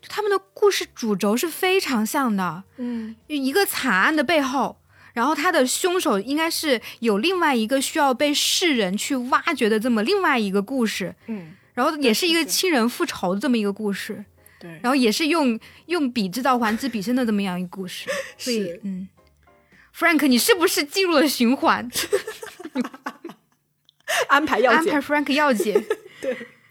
[0.08, 2.64] 他们的故事主轴是非常像的。
[2.76, 4.78] 嗯，一个惨案的背后，
[5.12, 14.24] 然后他的凶手应该是有另外一个需要被世人去挖掘的这么另外一个故事，嗯，然后也是一个亲人复仇的这么一个故事，
[14.58, 18.80] 对，然后也是用用笔制造还之笔身的这么样一个故事， 所以是。
[18.84, 19.08] 嗯
[19.94, 21.88] ，Frank，你是不是进入了循环？
[24.28, 24.90] 安排要解。
[24.90, 25.82] 安排 Frank 要解，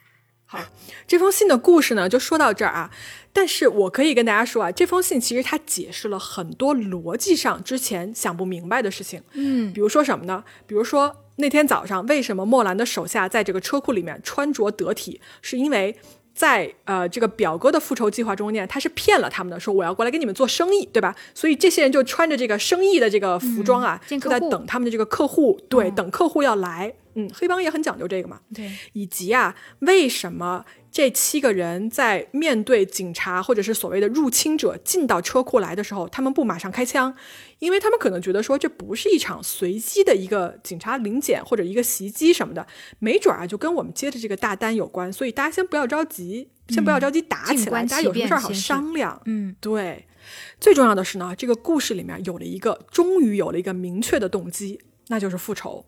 [1.05, 2.89] 这封信的故事呢，就说到这儿啊。
[3.36, 9.21] 但是我可以跟大家说啊，这封信其实它解释了很多逻辑上之前想不明白的事情。
[9.33, 10.43] 嗯比如说什么呢？
[10.65, 15.95] 比如说那天早上，为什么莫兰的手下在这个车库里面穿着得体，是因为。
[16.36, 21.15] 在呃这个表哥的复仇计划中间，他是骗了他们的，说我要过来跟你们做生意，对吧？
[21.33, 26.93] 所以这些人就穿着这个生意的这个服装啊，就在等他们的这个客户，对，哦等客户要来。
[27.13, 28.41] 嗯，黑帮也很讲究这个嘛。
[28.53, 30.65] 对，以及啊，为什么
[30.95, 37.13] 这七个人在面对警察或者是所谓的入侵者进到车库来的时候，他们不马上开枪？
[37.59, 42.65] 因为他们可能觉得说这不是一场随机的一个警察临检或者一个袭击什么的，
[42.99, 49.21] 没准儿啊就跟我们接的这个大单有关，所以大家先不要着急，先不要着急打起来，大家有什么事儿好商量。
[49.25, 50.07] 嗯对，
[50.61, 54.79] 最重要的是呢，这个故事里面有了一个，终于有了一个明确的动机，
[55.09, 55.85] 那就是复仇。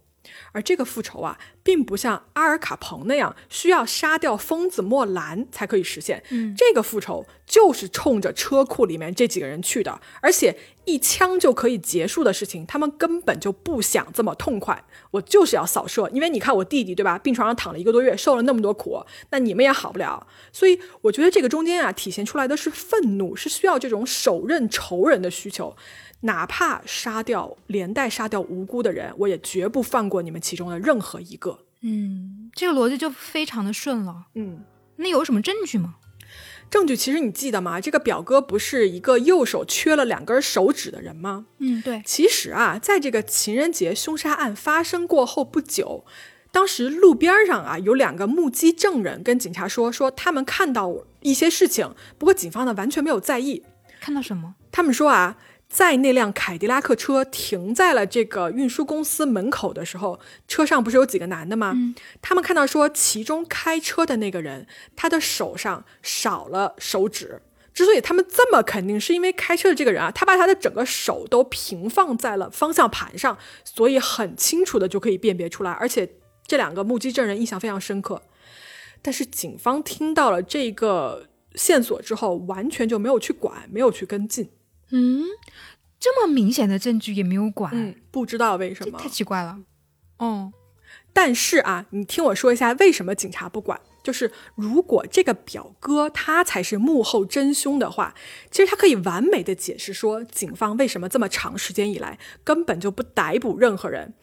[0.52, 6.24] 而这个复仇啊，并不像阿尔卡彭那样需要杀掉疯子莫兰才可以实现。
[6.30, 14.84] 嗯这个复仇就是冲着车库里面这几个人去的，而且一枪就可以结束的事情，他们根本就不想这么痛快。
[15.12, 20.28] 我就是要扫射，因为你看我弟弟对吧，病床上躺了一个多月，受了那么多苦，那你们也好不了。
[20.52, 25.76] 所以我觉得这个中间啊，体现出来的是愤怒，是需要这种手刃仇人的需求。
[26.22, 31.60] 哪怕杀掉连带杀掉无辜的人，我也绝不放过你们其中的任何一个。
[31.82, 34.26] 嗯，这个逻辑就非常的顺了。
[34.34, 34.66] 嗯，
[34.98, 35.96] 那有什么证据吗？
[36.70, 37.80] 证据其实你记得吗？
[37.80, 41.46] 这个表哥不是一个右手缺了两根手指的人吗？
[41.60, 46.04] 嗯，对，其实啊，在这个情人节凶杀案发生过后不久，
[46.52, 53.64] 当时路边上啊有两个目击证人跟警察说，说他们看到一些事情，不过警方呢完全没有在意。
[54.00, 54.56] 看到什么？
[54.72, 55.38] 他们说啊，
[55.70, 61.76] 在那辆凯迪拉克车停在了这个运输公司门口的时候，车上不是有几个男的吗？
[62.22, 64.66] 他们看到说，其中开车的那个人，
[64.96, 67.42] 他的手上少了手指。
[67.74, 75.72] 之所以他们这么肯定，是因为开车的这个人啊，他把他的整个手都平放在了方向盘上，所以很清楚的就可以辨别出来。
[75.72, 76.10] 而且
[76.48, 78.24] 这两个目击证人印象非常深刻。
[79.04, 84.50] 但是警方听到了这个线索之后，完全就没有去管，没有去跟进。
[84.92, 85.24] 嗯，
[86.00, 89.60] 这么明显的证据也没有管，嗯，不知道为什么太，奇怪了。
[90.18, 90.54] 哦，
[91.14, 93.80] 但是啊，你听我说一下，为什么警察不管？
[94.04, 98.16] 就是如果这个表哥他才是幕后真凶的话，
[98.50, 104.14] 其实他可以完美的解释说，警方为什么这么长时间以来根本就不逮捕任何人，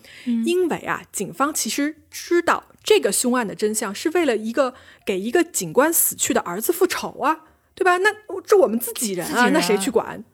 [0.46, 4.72] 因为啊，警方其实知道这个凶案的真相是为了一个
[5.04, 7.40] 给一个警官死去的儿子复仇啊，
[7.74, 7.98] 对吧？
[7.98, 8.10] 那
[8.46, 10.24] 这我们自己人啊，那谁去管？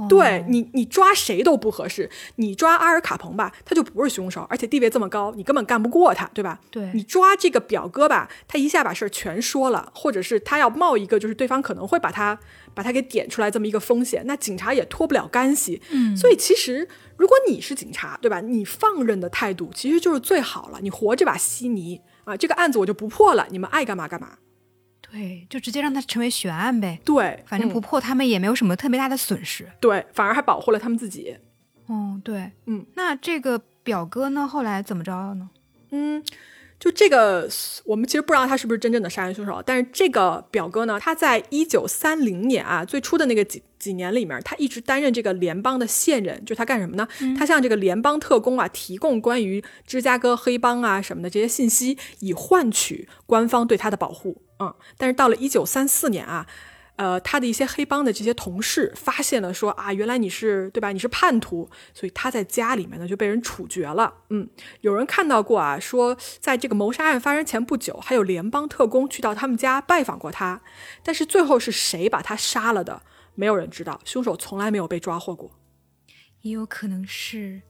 [0.00, 2.10] 哦对你，你抓谁都不合适。
[2.36, 6.60] 你抓阿尔卡彭吧，他就不是凶手，而且地位这么高，你根本干不过他，对吧？
[6.70, 12.38] 对你抓这个表哥吧，他一下把事儿全说了，或者是他要冒一个就是对方可能会把他
[12.74, 15.80] 把他给点出来这么一个风险，那警察也脱不了干系。
[15.90, 18.40] 嗯，所以其实如果你是警察，对吧？
[18.40, 20.78] 你放任的态度其实就是最好了。
[20.82, 24.36] 你活这把稀泥啊，这个案子我就不破了，你们爱干嘛干嘛。
[25.10, 27.00] 对，就直接让他成为悬案呗。
[27.04, 29.68] 对，嗯反正不破，他们也没有什么特别大的损失。
[29.80, 31.36] 对，反而还保护了他们自己。
[31.86, 35.50] 哦，对，嗯，那这个表哥呢，后来怎么着了呢？
[35.90, 36.22] 嗯，
[36.78, 37.48] 就这个，
[37.84, 47.08] 我们其实不知道他是不是真正的杀人凶手，但是这个表哥呢，他在一九三零年啊，最初的那个几几年里面，他一直担任这个联邦的线人，就他干什么呢？
[47.36, 54.40] 他向这个联邦特工啊提供关于芝加哥黑帮啊什么的这些信息，以换取官方对他的保护。
[54.60, 56.46] 嗯，但是到了一九三四年啊。
[56.96, 60.92] 呃，他的一些黑帮的这些同事发现了说啊，原来你是对吧？
[60.92, 64.12] 你是叛徒，所以他在家里面呢就被人处决了。
[64.28, 64.46] 嗯，
[64.82, 70.60] 有人看到过啊，说在这个谋杀案发生前不久，还有联邦特工去到他们家拜访过他，
[71.02, 73.00] 但是最后是谁把他杀了的，
[73.34, 75.50] 没有人知道，凶手从来没有被抓获过。
[76.42, 77.62] 也有可能是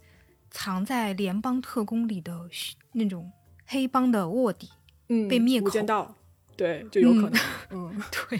[0.50, 2.50] 藏在联邦特工里的
[2.94, 3.30] 那种
[3.64, 4.70] 黑帮的卧底。
[5.12, 6.16] 嗯被灭口无间道，
[6.60, 7.32] 对，就有可能。
[7.72, 8.38] 嗯，对，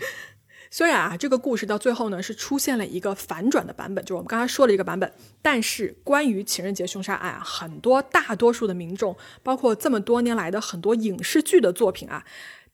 [0.71, 5.11] 虽然啊，这个故事到最后呢是出现了一个反转的版本，就是我们刚才说的一个版本，
[5.41, 12.23] 但是关于情人节凶杀案啊，很多大多数的民众，包括这么多年来的很多影视剧的作品啊，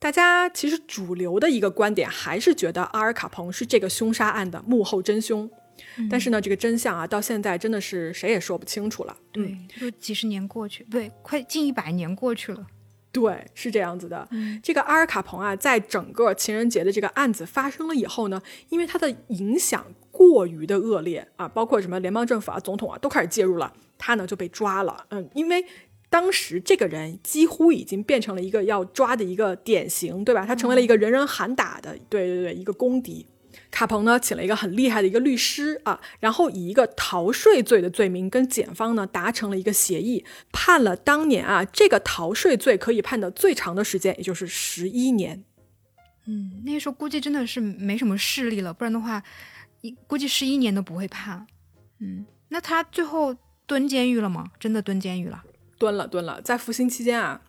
[0.00, 5.48] 大家其实主流的一个观点还是觉得阿尔卡彭是这个凶杀案的幕后真凶。
[6.10, 9.14] 但是呢，这个真相啊，到现在真的是谁也说不清楚了。
[9.34, 12.66] 嗯，对，就几十年过去，对，快近一百年过去了。
[13.16, 14.28] 对，是这样子的。
[14.62, 25.06] 这个阿尔卡彭啊，在整个情人节的这个案子发生了以后呢，因为他的影响过于的恶劣啊，包括什么联邦政府啊、总统啊都开始介入了，他呢就被抓了。
[25.08, 25.64] 嗯，因为
[26.10, 30.44] 当时这个人几乎已经变成了一个要抓的一个典型，对吧？
[30.44, 33.26] 他成为了一个人人喊打的，对对对，一个公敌。
[33.76, 45.44] 卡彭呢，请了一个很厉害的一个律师啊，然后以一个逃税罪的罪名跟检方呢达成了一个协议，判了当年啊这个逃税罪可以判的最长的时间，也就是十一年。
[46.24, 49.22] 嗯，那个时候估计真的是没什么势力了，不然的话，
[49.82, 51.46] 一估计十一年都不会判。
[52.00, 54.52] 嗯，那他最后蹲监狱了吗？
[54.58, 55.44] 真的蹲监狱了？
[55.78, 57.42] 蹲了蹲了，在服刑期间啊，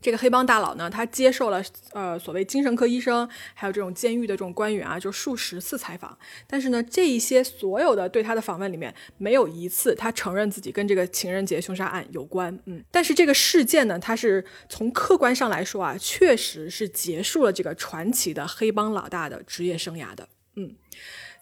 [0.00, 6.16] 这个黑帮大佬呢，他接受了呃所谓精神科医生，还有这种监狱的这种官员啊，就数十次采访。
[6.46, 12.58] 但是呢，这一些所有的对他的访问里面，没有一次他承认自己跟这个情人节凶杀案有关。
[12.64, 20.28] 嗯，但是这个事件呢，它是从客观上来说啊，确实是结束了这个传奇的黑帮老大的职业生涯的。
[20.56, 20.74] 嗯。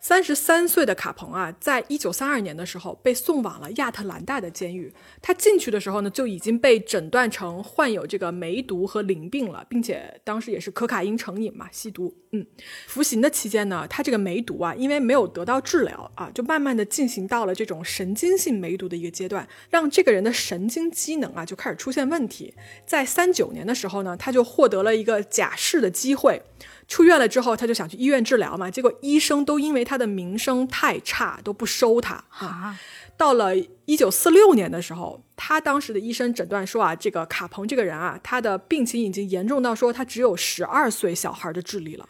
[0.00, 4.92] 三十三岁的卡彭啊，在一九三二年的时候被送往了亚特兰大的监狱。
[5.20, 12.16] 他进去的时候呢，就已经被诊断成患有这个梅毒和淋病了，并且当时也是可卡因成瘾嘛，吸毒。
[12.30, 12.46] 嗯，
[12.86, 22.54] 服刑的期间呢，他这个梅毒啊，因为没有得到治疗啊，就慢慢的进行到了这种神经性梅毒的一个阶段，让这个人的神经机能啊就开始出现问题。
[22.86, 26.42] 在三九年的时候呢，他就获得了一个假释的机会。
[26.88, 32.76] 出院了之后，他就想去医院治疗嘛，结果医生都因为他的名声太差，都不收他啊。
[33.16, 42.08] 到了一九四六年的时候，他当时的医生诊断说啊，这个卡彭这个人啊，他的病情已经严重到说他只有十二岁小孩的智力了。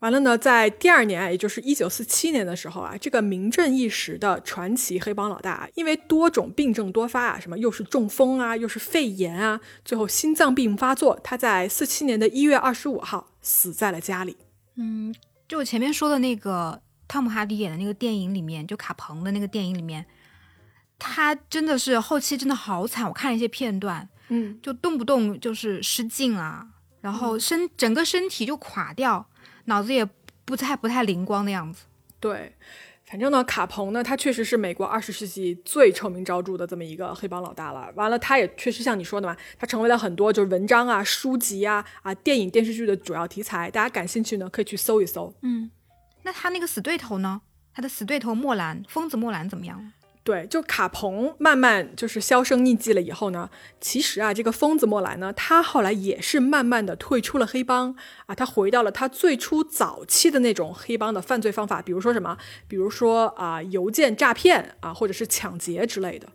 [0.00, 14.36] 完了呢，在第二年，也就是一九四七年的时候啊，这个名震一时的传奇黑帮老大，因为多种病症多发啊，什么又是中风啊，又是肺炎啊，最后心脏病发作，他在四七年的一月二十五号死在了家里。
[14.74, 15.14] 嗯，
[15.46, 20.04] 就我前面说的那个汤姆哈迪演的那个电影里面，就卡彭的那个电影里面，
[20.98, 26.66] 他真的是后期真的好惨，我看了一些片段，嗯，就动不动就是失禁啊，
[27.00, 29.28] 然后身整个身体就垮掉。
[29.66, 30.04] 脑子也
[30.44, 31.84] 不太不太灵光的样子。
[32.20, 32.54] 对，
[33.08, 37.88] 反正呢，卡彭呢，他确实是美国二十世纪最臭名昭著的这么一个黑帮老大了。
[37.94, 43.70] 完了，他也确实像你说的嘛，他成为了很多就是文章啊、书籍啊、啊电影电视剧的主要题材。
[43.70, 45.32] 大家感兴趣呢，可以去搜一搜。
[45.42, 45.70] 嗯，
[46.24, 47.42] 那他那个死对头呢？
[47.72, 49.92] 他的死对头莫兰，疯子莫兰怎么样？
[50.26, 53.48] 对，就卡彭慢慢就是销声匿迹了以后呢，
[53.80, 57.94] 其实啊，这个疯子莫兰呢，他后来也是慢慢的退出了黑帮
[58.26, 66.26] 啊，他回到了他最初早期的那种黑帮的犯罪方法，比如说什么，比如说啊，邮件诈骗啊，或者是抢劫之类的。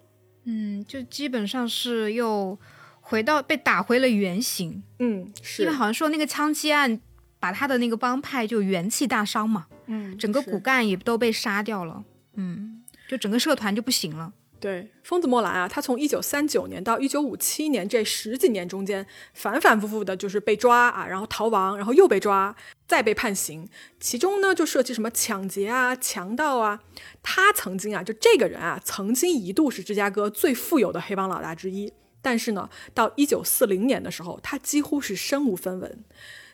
[0.45, 2.57] 嗯，就基本上是又
[3.01, 4.81] 回到被打回了原形。
[4.99, 7.01] 嗯，是因为好像说那个枪击案
[7.41, 12.05] 把他的那个帮派就元气大伤嘛，嗯，整个骨干也都被杀掉了。
[12.35, 12.80] 嗯。
[13.11, 14.31] 就整个社团就不行了。
[14.57, 22.55] 对，疯子莫兰啊，他从一九三九年到一九五七年这十几年中间，反反复复的就是被抓啊，然后逃亡，然后又被抓，
[22.87, 23.67] 再被判刑。
[23.99, 26.79] 其中呢，就涉及什么抢劫啊、强盗啊。
[27.21, 31.91] 他曾经啊，就这个人啊，曾经一度是芝加哥最富有的黑帮老大之一。
[32.21, 36.05] 但是呢，到一九四零年的时候，他几乎是身无分文。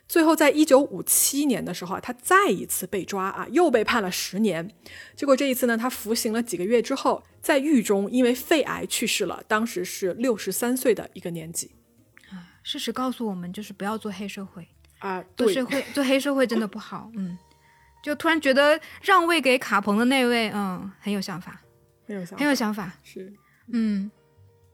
[0.07, 4.71] 最后，在一九五七年的时候啊，他再一次被抓啊，又被判了十年。
[5.15, 11.71] 结果这一次呢，他服刑了几个月之后，在狱中因为肺癌去世了，当时是六十三岁的一个年纪。
[12.31, 14.67] 啊事实告诉我们，就是不要做黑社会
[14.99, 17.11] 啊，做社会做黑社会真的不好。
[17.15, 17.37] 嗯，
[18.01, 21.61] 就突然觉得让位给卡彭的那位，嗯，很有想法，
[22.05, 22.93] 很有想法，很有想法。
[23.03, 23.33] 是，
[23.71, 24.09] 嗯。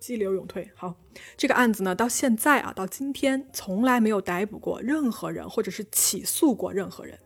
[0.04, 0.70] 激流勇退。
[0.76, 0.94] 好，
[1.38, 7.18] 这个案子呢，到现在啊，到今天从来没有逮捕过任何人，或者是起诉过任何人，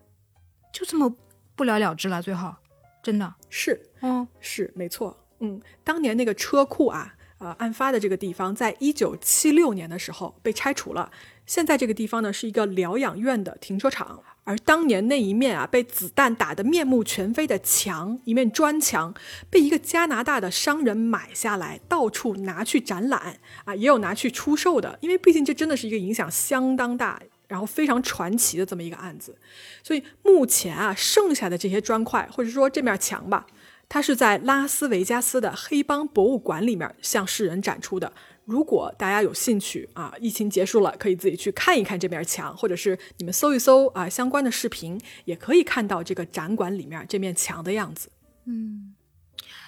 [0.71, 1.15] 就这么
[1.55, 2.21] 不了了之了。
[2.21, 2.53] 最后，
[3.01, 5.25] 真的是，嗯，是没错。
[5.39, 11.11] 嗯，当年那个车库啊，呃，案发的这个地方，在一九七六年的时候被拆除了。
[11.47, 14.23] 现在这个地方呢，是一个疗养院的停车场。
[14.47, 19.13] 而当年那一面啊被子弹打得面目全非的墙，一面砖墙，
[19.49, 24.97] 被一个加拿大的商人买下来，到处拿去展览啊，也有拿去出售的。
[25.01, 29.37] 因为毕竟这真的是一个影响相当大，然后非常传奇的这么一个案子。
[29.83, 33.45] 所以目前啊，剩下的这些砖块或者说这面墙吧，
[33.89, 38.13] 它是在拉斯维加斯的黑帮博物馆里面向世人展出的。
[38.47, 48.09] 如果大家有兴趣啊，疫情结束了，可以自己去看一看这面墙，或者是你们搜一搜啊相关的视频，也可以看到这个展馆里面这面墙的样子。
[48.45, 48.95] 嗯，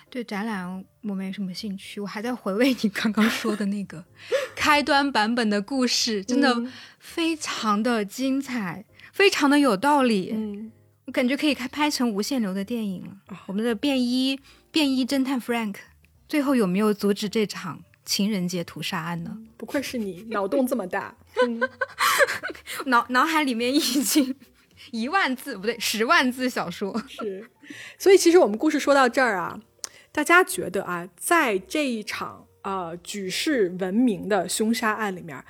[0.09, 4.05] 对展览我没什么兴趣，我还在回味你刚刚说的那个
[4.55, 6.63] 开端版本的故事，真的
[6.99, 10.31] 非常的精彩，非常的有道理。
[10.33, 10.71] 嗯，
[11.03, 13.17] 我感觉可以开拍成无限流的电影了。
[13.47, 14.39] 我们的便衣
[14.71, 15.75] 便衣侦探 Frank
[16.29, 17.83] 最后有没有阻止这场？
[18.09, 19.37] 情人节屠杀案呢？
[19.55, 21.15] 不愧是你，脑洞这么大，
[22.87, 24.35] 脑脑海里面已经
[24.89, 27.47] 一万字不对，十万字小说 是。
[27.99, 29.61] 所以其实我们故事说到这儿啊，
[30.11, 35.45] 大家觉得啊，在这一场呃举世闻名的凶杀案里面，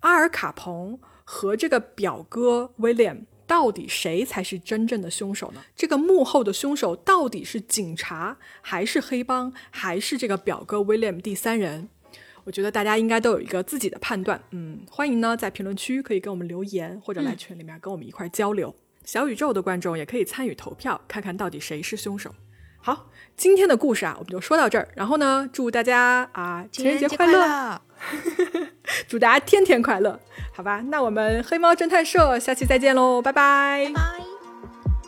[0.00, 5.62] 阿尔卡彭和这个表哥威廉到底谁才是真正的凶手呢？
[5.74, 11.88] 这个幕后的凶手到底是警察，还是黑帮，还是这个表哥威廉第三人？
[12.44, 18.74] 我觉得大家应该都有一个自己的判断，嗯，欢迎呢在评论区可以给我们留言，或者来群里面跟我们一块交流。
[19.04, 22.34] 小宇宙的观众也可以参与投票，看看到底谁是凶手。
[22.80, 24.88] 好，今天的故事啊，我们就说到这儿。
[24.96, 27.80] 然后呢，祝大家啊情人节快乐，
[29.06, 30.18] 祝大家天天快乐，
[30.52, 30.80] 好吧？
[30.88, 33.90] 那我们黑猫侦探社下期再见喽，拜拜。
[33.94, 34.02] 拜拜。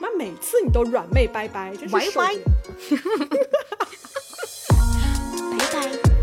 [0.01, 2.31] 妈，每次你都软妹拜拜，真是受不了。